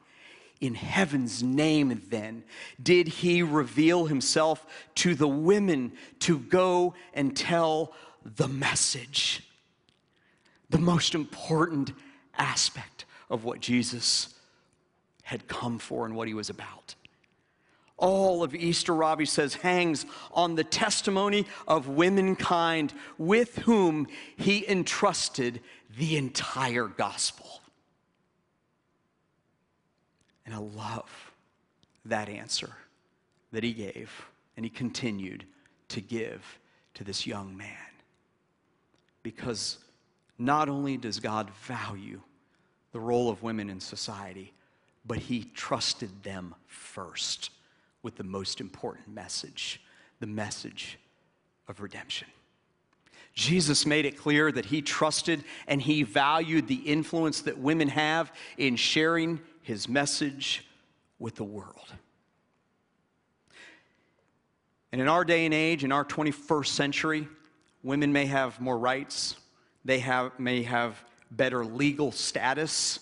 In 0.59 0.73
heaven's 0.73 1.43
name, 1.43 2.01
then, 2.09 2.43
did 2.81 3.07
he 3.07 3.43
reveal 3.43 4.07
himself 4.07 4.65
to 4.95 5.13
the 5.13 5.27
women 5.27 5.93
to 6.21 6.39
go 6.39 6.95
and 7.13 7.37
tell 7.37 7.93
the 8.35 8.47
message, 8.47 9.43
the 10.69 10.77
most 10.77 11.15
important 11.15 11.93
aspect 12.37 13.05
of 13.29 13.43
what 13.43 13.59
Jesus 13.59 14.33
had 15.23 15.47
come 15.47 15.79
for 15.79 16.05
and 16.05 16.15
what 16.15 16.27
he 16.27 16.33
was 16.33 16.49
about. 16.49 16.95
All 17.97 18.43
of 18.43 18.53
Easter, 18.53 18.93
Ravi 18.93 19.25
says, 19.25 19.55
hangs 19.55 20.05
on 20.31 20.55
the 20.55 20.63
testimony 20.63 21.47
of 21.67 21.87
womankind 21.87 22.93
with 23.17 23.57
whom 23.59 24.07
he 24.35 24.67
entrusted 24.67 25.61
the 25.97 26.15
entire 26.15 26.85
gospel. 26.85 27.61
And 30.45 30.53
I 30.53 30.59
love 30.59 31.31
that 32.05 32.29
answer 32.29 32.69
that 33.51 33.63
he 33.63 33.73
gave 33.73 34.11
and 34.55 34.65
he 34.65 34.69
continued 34.69 35.45
to 35.89 36.01
give 36.01 36.59
to 36.93 37.03
this 37.03 37.25
young 37.25 37.57
man 37.57 37.75
because 39.27 39.77
not 40.37 40.69
only 40.69 40.95
does 40.95 41.19
God 41.19 41.49
value 41.65 42.21
the 42.93 42.99
role 43.01 43.29
of 43.29 43.43
women 43.43 43.69
in 43.69 43.81
society, 43.81 44.53
but 45.05 45.17
He 45.17 45.43
trusted 45.53 46.23
them 46.23 46.55
first 46.65 47.49
with 48.03 48.15
the 48.15 48.23
most 48.23 48.61
important 48.61 49.09
message 49.09 49.81
the 50.21 50.27
message 50.27 50.97
of 51.67 51.81
redemption. 51.81 52.27
Jesus 53.33 53.85
made 53.85 54.05
it 54.05 54.17
clear 54.17 54.51
that 54.51 54.65
he 54.65 54.81
trusted 54.81 55.43
and 55.67 55.79
he 55.79 56.01
valued 56.01 56.67
the 56.67 56.75
influence 56.75 57.41
that 57.41 57.59
women 57.59 57.87
have 57.89 58.31
in 58.57 58.75
sharing 58.75 59.39
his 59.61 59.87
message 59.87 60.65
with 61.19 61.35
the 61.35 61.43
world. 61.43 61.93
And 64.91 64.99
in 64.99 65.07
our 65.07 65.23
day 65.23 65.45
and 65.45 65.53
age, 65.53 65.83
in 65.83 65.91
our 65.91 66.03
21st 66.03 66.67
century, 66.67 67.27
Women 67.83 68.11
may 68.11 68.25
have 68.25 68.59
more 68.59 68.77
rights, 68.77 69.35
they 69.85 69.99
have, 69.99 70.37
may 70.39 70.63
have 70.63 71.03
better 71.31 71.65
legal 71.65 72.11
status, 72.11 72.99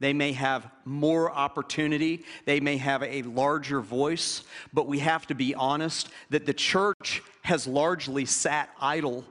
they 0.00 0.12
may 0.12 0.32
have 0.32 0.68
more 0.84 1.30
opportunity, 1.30 2.24
they 2.44 2.58
may 2.58 2.76
have 2.76 3.02
a 3.04 3.22
larger 3.22 3.80
voice, 3.80 4.42
but 4.72 4.86
we 4.88 4.98
have 4.98 5.26
to 5.28 5.34
be 5.34 5.54
honest 5.54 6.08
that 6.30 6.44
the 6.44 6.52
church 6.52 7.22
has 7.42 7.66
largely 7.66 8.24
sat 8.24 8.68
idle 8.80 9.24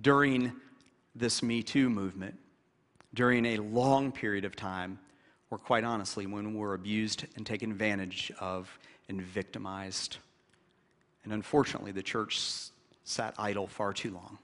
during 0.00 0.52
this 1.14 1.42
Me 1.42 1.62
Too 1.62 1.90
movement, 1.90 2.38
during 3.12 3.44
a 3.44 3.58
long 3.58 4.10
period 4.10 4.44
of 4.44 4.56
time, 4.56 4.98
or 5.50 5.58
quite 5.58 5.84
honestly, 5.84 6.26
when 6.26 6.54
we're 6.54 6.74
abused 6.74 7.26
and 7.36 7.46
taken 7.46 7.70
advantage 7.70 8.32
of 8.40 8.78
and 9.08 9.20
victimized. 9.20 10.18
And 11.24 11.32
unfortunately, 11.32 11.92
the 11.92 12.02
church 12.02 12.38
sat 13.08 13.34
idle 13.38 13.66
far 13.66 13.92
too 13.92 14.10
long. 14.10 14.38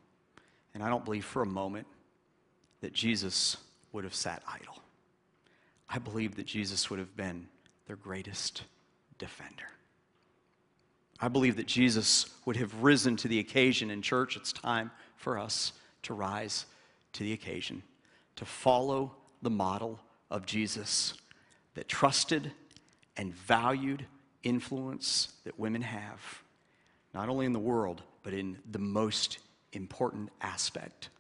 And 0.73 0.83
I 0.83 0.89
don't 0.89 1.05
believe 1.05 1.25
for 1.25 1.43
a 1.43 1.47
moment 1.47 1.87
that 2.81 2.93
Jesus 2.93 3.59
would 3.93 4.05
have 4.05 4.15
sat 4.15 4.43
idle. 4.49 4.79
I 5.89 5.99
believe 5.99 6.37
that 6.37 6.47
Jesus 6.47 6.89
would 6.89 6.99
have 6.99 7.15
been 7.15 7.47
their 7.87 7.97
greatest 7.97 8.63
defender. 9.19 9.69
I 11.21 11.29
believe 11.29 11.57
that 11.57 11.67
Jesus 11.67 12.27
would 12.47 12.57
have 12.57 12.83
risen 12.83 13.17
to 13.17 13.29
the 13.29 13.39
occasion 13.39 13.91
in 13.91 14.03
church. 14.03 14.37
It's 14.37 14.53
time 14.53 14.91
for 15.17 15.39
us 15.39 15.73
to 16.03 16.15
rise 16.15 16.67
to 17.13 17.23
the 17.23 17.33
occasion, 17.35 17.83
to 18.37 18.45
follow 18.45 19.15
the 19.43 19.51
model 19.51 20.01
of 20.31 20.47
Jesus 20.47 21.15
that 21.75 21.87
trusted 21.87 22.51
and 23.17 23.35
valued 23.35 24.07
influence 24.43 25.35
that 25.45 25.59
women 25.59 25.83
have, 25.83 26.43
not 27.13 27.29
only 27.29 27.47
in 27.47 27.53
the 27.53 27.59
world, 27.59 28.03
but 28.25 28.33
in 28.35 28.59
the 28.73 28.79
most 28.81 29.39
important 29.73 30.31
aspect 30.41 31.11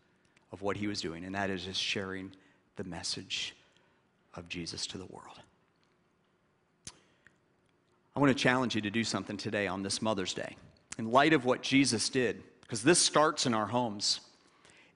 of 0.50 0.62
what 0.62 0.76
he 0.76 0.88
was 0.88 1.00
doing, 1.00 1.24
and 1.24 1.34
that 1.36 1.50
is 1.50 1.64
just 1.64 1.80
sharing 1.80 2.32
the 2.76 2.84
message 2.84 3.54
of 4.34 4.48
Jesus 4.48 4.86
to 4.88 4.98
the 4.98 5.06
world. 5.06 5.38
I 8.16 8.20
want 8.20 8.36
to 8.36 8.42
challenge 8.42 8.74
you 8.74 8.80
to 8.80 8.90
do 8.90 9.04
something 9.04 9.36
today 9.36 9.66
on 9.66 9.82
this 9.82 10.00
Mother's 10.00 10.34
Day. 10.34 10.56
In 10.98 11.10
light 11.10 11.32
of 11.32 11.44
what 11.44 11.62
Jesus 11.62 12.08
did, 12.08 12.42
because 12.60 12.82
this 12.82 12.98
starts 12.98 13.46
in 13.46 13.54
our 13.54 13.66
homes, 13.66 14.20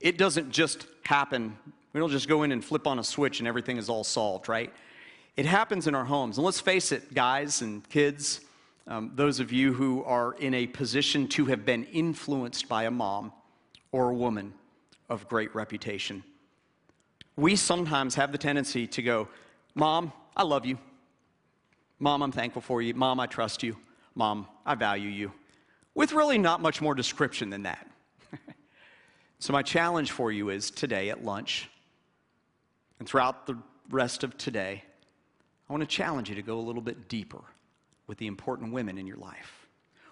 it 0.01 0.16
doesn't 0.16 0.51
just 0.51 0.87
happen. 1.05 1.57
We 1.93 2.01
don't 2.01 2.11
just 2.11 2.28
go 2.28 2.45
in 2.45 2.53
and 2.53 2.64
flip 2.64 2.87
on 2.87 3.01
a 3.01 3.05
switch 3.05 3.41
and 3.41 3.49
everything 3.49 3.76
is 3.76 3.89
all 3.89 4.05
solved, 4.05 4.49
right? 4.49 4.72
It 5.37 5.47
happens 5.47 5.89
in 5.89 5.95
our 5.95 6.05
homes. 6.05 6.39
And 6.39 6.45
let's 6.45 6.61
face 6.61 6.93
it, 6.93 7.12
guys 7.12 7.61
and 7.61 7.89
kids, 7.89 8.41
um, 8.89 9.12
those 9.14 9.39
of 9.39 9.53
you 9.53 9.74
who 9.74 10.03
are 10.05 10.32
in 10.39 10.55
a 10.55 10.66
position 10.66 11.28
to 11.28 11.45
have 11.45 11.64
been 11.64 11.84
influenced 11.84 12.68
by 12.68 12.84
a 12.84 12.91
mom 12.91 13.32
or 13.93 14.09
a 14.09 14.14
woman 14.14 14.55
of 15.11 15.28
great 15.28 15.55
reputation. 15.55 16.24
We 17.36 17.55
sometimes 17.55 18.14
have 18.14 18.32
the 18.32 18.39
tendency 18.39 18.86
to 18.89 19.03
go, 19.03 19.28
Mom, 19.74 20.12
I 20.34 20.43
love 20.43 20.64
you. 20.64 20.78
Mom, 21.99 22.22
I'm 22.22 22.32
thankful 22.32 22.62
for 22.62 22.80
you. 22.80 22.95
Mom, 22.95 23.20
I 23.20 23.26
trust 23.26 23.62
you. 23.62 23.76
Mom, 24.14 24.49
I 24.64 24.74
value 24.74 25.11
you. 25.11 25.32
with 25.95 26.12
really 26.12 26.39
not 26.39 26.62
much 26.62 26.80
more 26.80 26.95
description 26.95 27.51
than 27.51 27.64
that. 27.64 27.86
so, 29.39 29.53
my 29.53 29.62
challenge 29.62 30.12
for 30.12 30.32
you 30.32 30.49
is 30.49 30.70
today 30.70 31.11
at 31.11 31.24
lunch 31.24 31.68
and 32.99 33.07
throughout 33.09 33.47
the 33.47 33.57
rest 33.91 34.24
of 34.24 34.36
today, 34.39 34.82
I 35.68 35.72
want 35.72 35.82
to 35.82 35.86
challenge 35.86 36.30
you 36.30 36.34
to 36.36 36.43
go 36.43 36.59
a 36.59 36.61
little 36.61 36.82
bit 36.82 37.09
deeper 37.09 37.45
with 38.09 38.19
the 38.19 38.27
important 38.27 38.73
women 38.73 38.99
in 38.99 39.07
your 39.07 39.19
life. 39.19 39.69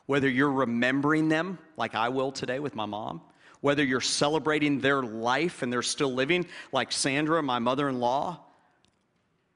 Whether 0.06 0.28
you're 0.28 0.52
remembering 0.52 1.28
them, 1.28 1.58
like 1.76 1.96
I 1.96 2.10
will 2.10 2.30
today 2.30 2.60
with 2.60 2.76
my 2.76 2.86
mom, 2.86 3.20
whether 3.60 3.82
you're 3.82 4.00
celebrating 4.00 4.78
their 4.78 5.02
life 5.02 5.62
and 5.62 5.72
they're 5.72 5.82
still 5.82 6.12
living, 6.12 6.46
like 6.70 6.92
Sandra, 6.92 7.42
my 7.42 7.58
mother 7.58 7.88
in 7.88 7.98
law, 7.98 8.38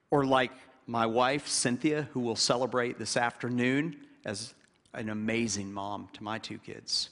or 0.09 0.25
like 0.25 0.51
my 0.87 1.05
wife, 1.05 1.47
Cynthia, 1.47 2.09
who 2.11 2.19
will 2.19 2.35
celebrate 2.35 2.99
this 2.99 3.15
afternoon 3.15 3.95
as 4.25 4.53
an 4.93 5.09
amazing 5.09 5.71
mom 5.71 6.09
to 6.13 6.23
my 6.23 6.37
two 6.37 6.57
kids. 6.57 7.11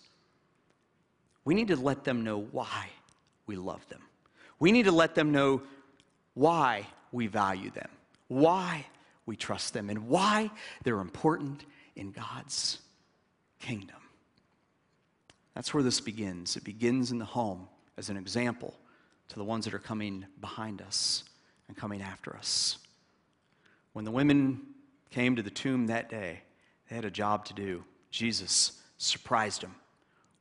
We 1.46 1.54
need 1.54 1.70
to 1.70 1.78
let 1.78 2.04
them 2.04 2.24
know 2.24 2.42
why 2.52 2.88
we 3.48 3.56
love 3.56 3.88
them. 3.88 4.02
We 4.60 4.74
need 4.74 4.84
to 4.86 4.92
let 4.92 5.16
them 5.16 5.32
know 5.32 5.62
why 6.34 6.86
we 7.12 7.28
value 7.28 7.72
them, 7.72 7.90
why 8.28 8.86
we 9.30 9.36
trust 9.36 9.74
them, 9.74 9.90
and 9.90 10.08
why 10.10 10.50
they're 10.84 11.00
important 11.00 11.64
in 11.96 12.12
God's 12.12 12.80
kingdom. 13.60 13.96
That's 15.54 15.74
where 15.74 15.84
this 15.84 16.02
begins. 16.02 16.58
It 16.58 16.64
begins 16.64 17.12
in 17.12 17.20
the 17.20 17.26
home 17.26 17.68
as 17.96 18.10
an 18.10 18.18
example 18.18 18.74
to 19.28 19.36
the 19.36 19.44
ones 19.44 19.66
that 19.66 19.74
are 19.74 19.80
coming 19.80 20.26
behind 20.42 20.82
us 20.82 21.24
and 21.68 21.78
coming 21.78 22.02
after 22.02 22.36
us. 22.36 22.80
When 23.94 24.04
the 24.04 24.12
women 24.12 24.62
came 25.12 25.36
to 25.36 25.44
the 25.44 25.50
tomb 25.50 25.88
that 25.88 26.10
day, 26.10 26.42
they 26.90 26.96
had 26.96 27.06
a 27.06 27.12
job 27.12 27.46
to 27.46 27.54
do. 27.54 27.84
Jesus 28.10 28.82
surprised 28.98 29.62
them 29.62 29.76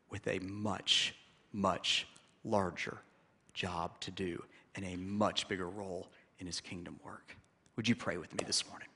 with 0.08 0.26
a 0.26 0.38
much, 0.38 1.14
much 1.52 2.06
larger 2.42 2.98
job 3.52 4.00
to 4.00 4.10
do 4.10 4.42
and 4.74 4.84
a 4.84 4.96
much 4.96 5.46
bigger 5.46 5.68
role 5.68 6.08
in 6.38 6.46
his 6.46 6.60
kingdom 6.60 6.98
work. 7.04 7.37
Would 7.78 7.86
you 7.86 7.94
pray 7.94 8.16
with 8.16 8.32
me 8.32 8.40
this 8.44 8.68
morning? 8.68 8.88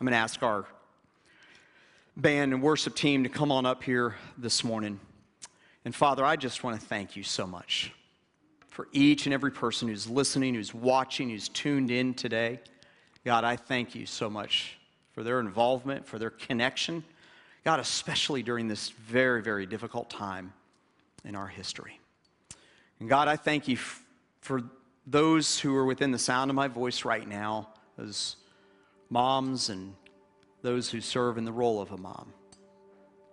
I'm 0.00 0.06
going 0.06 0.12
to 0.12 0.18
ask 0.18 0.42
our 0.42 0.64
band 2.16 2.54
and 2.54 2.62
worship 2.62 2.96
team 2.96 3.24
to 3.24 3.28
come 3.28 3.52
on 3.52 3.66
up 3.66 3.84
here 3.84 4.16
this 4.38 4.64
morning. 4.64 4.98
And 5.84 5.94
Father, 5.94 6.24
I 6.24 6.36
just 6.36 6.64
want 6.64 6.80
to 6.80 6.86
thank 6.86 7.14
you 7.14 7.22
so 7.22 7.46
much 7.46 7.92
for 8.68 8.88
each 8.92 9.26
and 9.26 9.34
every 9.34 9.50
person 9.50 9.88
who's 9.88 10.08
listening, 10.08 10.54
who's 10.54 10.72
watching, 10.72 11.28
who's 11.28 11.50
tuned 11.50 11.90
in 11.90 12.14
today. 12.14 12.58
God, 13.22 13.44
I 13.44 13.54
thank 13.54 13.94
you 13.94 14.06
so 14.06 14.30
much 14.30 14.78
for 15.12 15.22
their 15.22 15.38
involvement, 15.38 16.06
for 16.06 16.18
their 16.18 16.30
connection. 16.30 17.04
God, 17.66 17.80
especially 17.80 18.42
during 18.42 18.66
this 18.66 18.88
very, 18.88 19.42
very 19.42 19.66
difficult 19.66 20.08
time 20.08 20.54
in 21.22 21.34
our 21.34 21.48
history. 21.48 22.00
And 22.98 23.10
God, 23.10 23.28
I 23.28 23.36
thank 23.36 23.68
you 23.68 23.76
f- 23.76 24.02
for 24.40 24.62
those 25.06 25.60
who 25.60 25.76
are 25.76 25.84
within 25.84 26.12
the 26.12 26.18
sound 26.18 26.50
of 26.50 26.54
my 26.54 26.66
voice 26.66 27.04
right 27.04 27.28
now, 27.28 27.68
those 27.96 28.36
moms 29.10 29.68
and 29.68 29.94
those 30.62 30.90
who 30.90 31.00
serve 31.00 31.38
in 31.38 31.44
the 31.44 31.52
role 31.52 31.80
of 31.80 31.92
a 31.92 31.96
mom. 31.96 32.32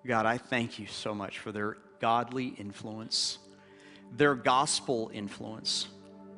God, 0.06 0.26
I 0.26 0.38
thank 0.38 0.80
you 0.80 0.88
so 0.88 1.14
much 1.14 1.40
for 1.40 1.52
their 1.52 1.78
godly 2.00 2.48
influence, 2.48 3.38
their 4.16 4.36
gospel 4.36 5.12
influence. 5.14 5.88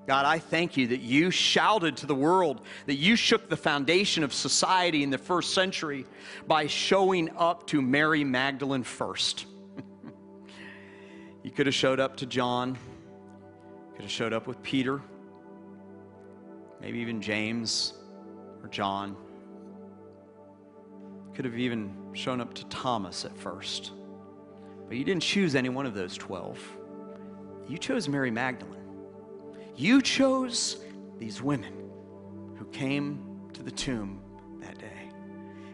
God, 0.05 0.25
I 0.25 0.37
thank 0.37 0.75
you 0.75 0.87
that 0.87 0.99
you 0.99 1.31
shouted 1.31 1.95
to 1.97 2.05
the 2.05 2.15
world, 2.15 2.61
that 2.87 2.95
you 2.95 3.15
shook 3.15 3.49
the 3.49 3.55
foundation 3.55 4.23
of 4.23 4.33
society 4.33 5.01
in 5.01 5.09
the 5.09 5.17
first 5.17 5.53
century 5.53 6.05
by 6.45 6.67
showing 6.67 7.29
up 7.37 7.65
to 7.67 7.81
Mary 7.81 8.25
Magdalene 8.25 8.83
first. 8.83 9.45
you 11.43 11.51
could 11.51 11.67
have 11.67 11.75
showed 11.75 12.01
up 12.01 12.17
to 12.17 12.25
John, 12.25 12.77
could 13.93 14.01
have 14.01 14.11
showed 14.11 14.33
up 14.33 14.45
with 14.45 14.61
Peter, 14.61 15.01
maybe 16.81 16.99
even 16.99 17.21
James 17.21 17.93
or 18.63 18.69
John. 18.69 19.15
Could 21.35 21.45
have 21.45 21.57
even 21.57 21.93
shown 22.13 22.41
up 22.41 22.53
to 22.55 22.65
Thomas 22.65 23.25
at 23.25 23.37
first. 23.37 23.91
But 24.87 24.97
you 24.97 25.03
didn't 25.03 25.23
choose 25.23 25.55
any 25.55 25.69
one 25.69 25.85
of 25.85 25.93
those 25.93 26.17
12. 26.17 26.59
You 27.67 27.77
chose 27.77 28.07
Mary 28.07 28.31
Magdalene. 28.31 28.79
You 29.75 30.01
chose 30.01 30.77
these 31.17 31.41
women 31.41 31.89
who 32.57 32.65
came 32.65 33.49
to 33.53 33.63
the 33.63 33.71
tomb 33.71 34.21
that 34.61 34.77
day. 34.77 35.09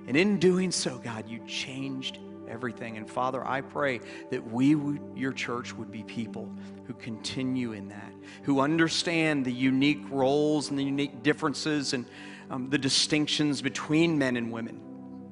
And 0.08 0.16
in 0.16 0.40
doing 0.40 0.72
so, 0.72 0.98
God, 0.98 1.28
you 1.28 1.40
changed 1.46 2.20
everything. 2.48 2.98
And 2.98 3.10
Father, 3.10 3.46
I 3.46 3.62
pray 3.62 4.00
that 4.32 4.52
we, 4.52 4.76
your 5.16 5.32
church, 5.32 5.74
would 5.76 5.92
be 5.92 6.04
people 6.04 6.50
who 6.86 6.94
continue 6.94 7.74
in 7.74 7.90
that, 7.90 8.14
who 8.44 8.60
understand 8.60 9.46
the 9.46 9.54
unique 9.54 10.04
roles 10.10 10.70
and 10.70 10.80
the 10.80 10.84
unique 10.84 11.22
differences 11.22 11.94
and 11.94 12.06
um, 12.50 12.70
the 12.70 12.78
distinctions 12.78 13.62
between 13.62 14.18
men 14.18 14.36
and 14.36 14.52
women 14.52 14.82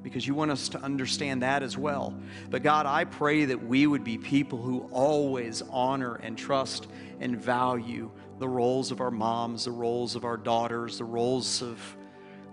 because 0.02 0.26
you 0.26 0.34
want 0.34 0.50
us 0.50 0.68
to 0.70 0.80
understand 0.80 1.42
that 1.42 1.62
as 1.62 1.76
well. 1.76 2.14
But 2.50 2.62
God, 2.62 2.86
I 2.86 3.04
pray 3.04 3.46
that 3.46 3.66
we 3.66 3.86
would 3.86 4.04
be 4.04 4.16
people 4.16 4.60
who 4.62 4.88
always 4.92 5.62
honor 5.70 6.14
and 6.16 6.38
trust 6.38 6.86
and 7.20 7.36
value 7.36 8.10
the 8.38 8.48
roles 8.48 8.92
of 8.92 9.00
our 9.00 9.10
moms, 9.10 9.64
the 9.64 9.72
roles 9.72 10.14
of 10.14 10.24
our 10.24 10.36
daughters, 10.36 10.98
the 10.98 11.04
roles 11.04 11.62
of 11.62 11.96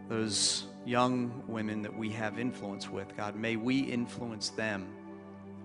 those 0.09 0.65
young 0.85 1.43
women 1.47 1.81
that 1.83 1.95
we 1.95 2.09
have 2.09 2.39
influence 2.39 2.89
with. 2.89 3.15
God, 3.15 3.35
may 3.35 3.55
we 3.55 3.79
influence 3.79 4.49
them 4.49 4.87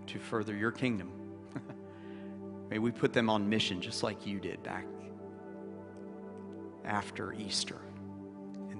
to 0.07 0.19
further 0.19 0.55
your 0.55 0.73
kingdom. 0.73 1.11
may 2.71 2.79
we 2.79 2.91
put 2.91 3.13
them 3.13 3.31
on 3.31 3.49
mission 3.49 3.81
just 3.81 4.03
like 4.03 4.27
you 4.27 4.39
did 4.39 4.63
back 4.63 4.87
after 6.85 7.33
Easter 7.33 7.81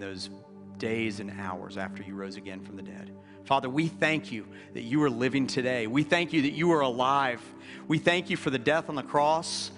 those 0.01 0.31
days 0.79 1.21
and 1.21 1.31
hours 1.39 1.77
after 1.77 2.03
you 2.03 2.15
rose 2.15 2.37
again 2.37 2.61
from 2.61 2.77
the 2.77 2.83
dead. 2.83 3.15
Father, 3.45 3.69
we 3.69 3.89
thank 3.89 4.33
you 4.33 4.47
that 4.75 4.83
you 4.83 5.03
are 5.03 5.11
living 5.11 5.47
today. 5.47 5.87
We 5.87 6.03
thank 6.03 6.33
you 6.33 6.43
that 6.43 6.53
you 6.53 6.73
are 6.73 6.81
alive. 6.81 7.43
We 7.89 7.99
thank 7.99 8.31
you 8.31 8.37
for 8.37 8.51
the 8.51 8.59
death 8.59 8.89
on 8.89 8.95
the 8.95 9.03
cross 9.03 9.71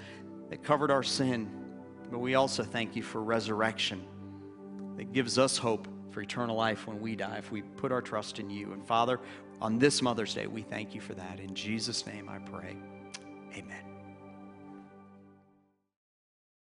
that 0.51 0.63
covered 0.63 0.91
our 0.91 1.03
sin. 1.03 1.51
But 2.11 2.19
we 2.19 2.35
also 2.35 2.63
thank 2.63 2.97
you 2.97 3.03
for 3.03 3.23
resurrection 3.23 4.05
that 4.97 5.13
gives 5.13 5.39
us 5.39 5.57
hope 5.57 5.89
for 6.11 6.21
eternal 6.21 6.57
life 6.57 6.87
when 6.87 7.01
we 7.01 7.17
die 7.17 7.37
if 7.39 7.51
we 7.51 7.63
put 7.63 7.91
our 7.91 8.03
trust 8.03 8.39
in 8.39 8.51
you. 8.51 8.73
And 8.73 8.87
Father, 8.87 9.19
on 9.61 9.79
this 9.79 10.03
Mother's 10.03 10.35
Day, 10.35 10.47
we 10.47 10.63
thank 10.63 10.95
you 10.95 11.01
for 11.01 11.15
that. 11.15 11.41
In 11.41 11.55
Jesus' 11.55 12.07
name 12.07 12.29
I 12.29 12.39
pray. 12.39 12.77
Amen. 13.57 13.92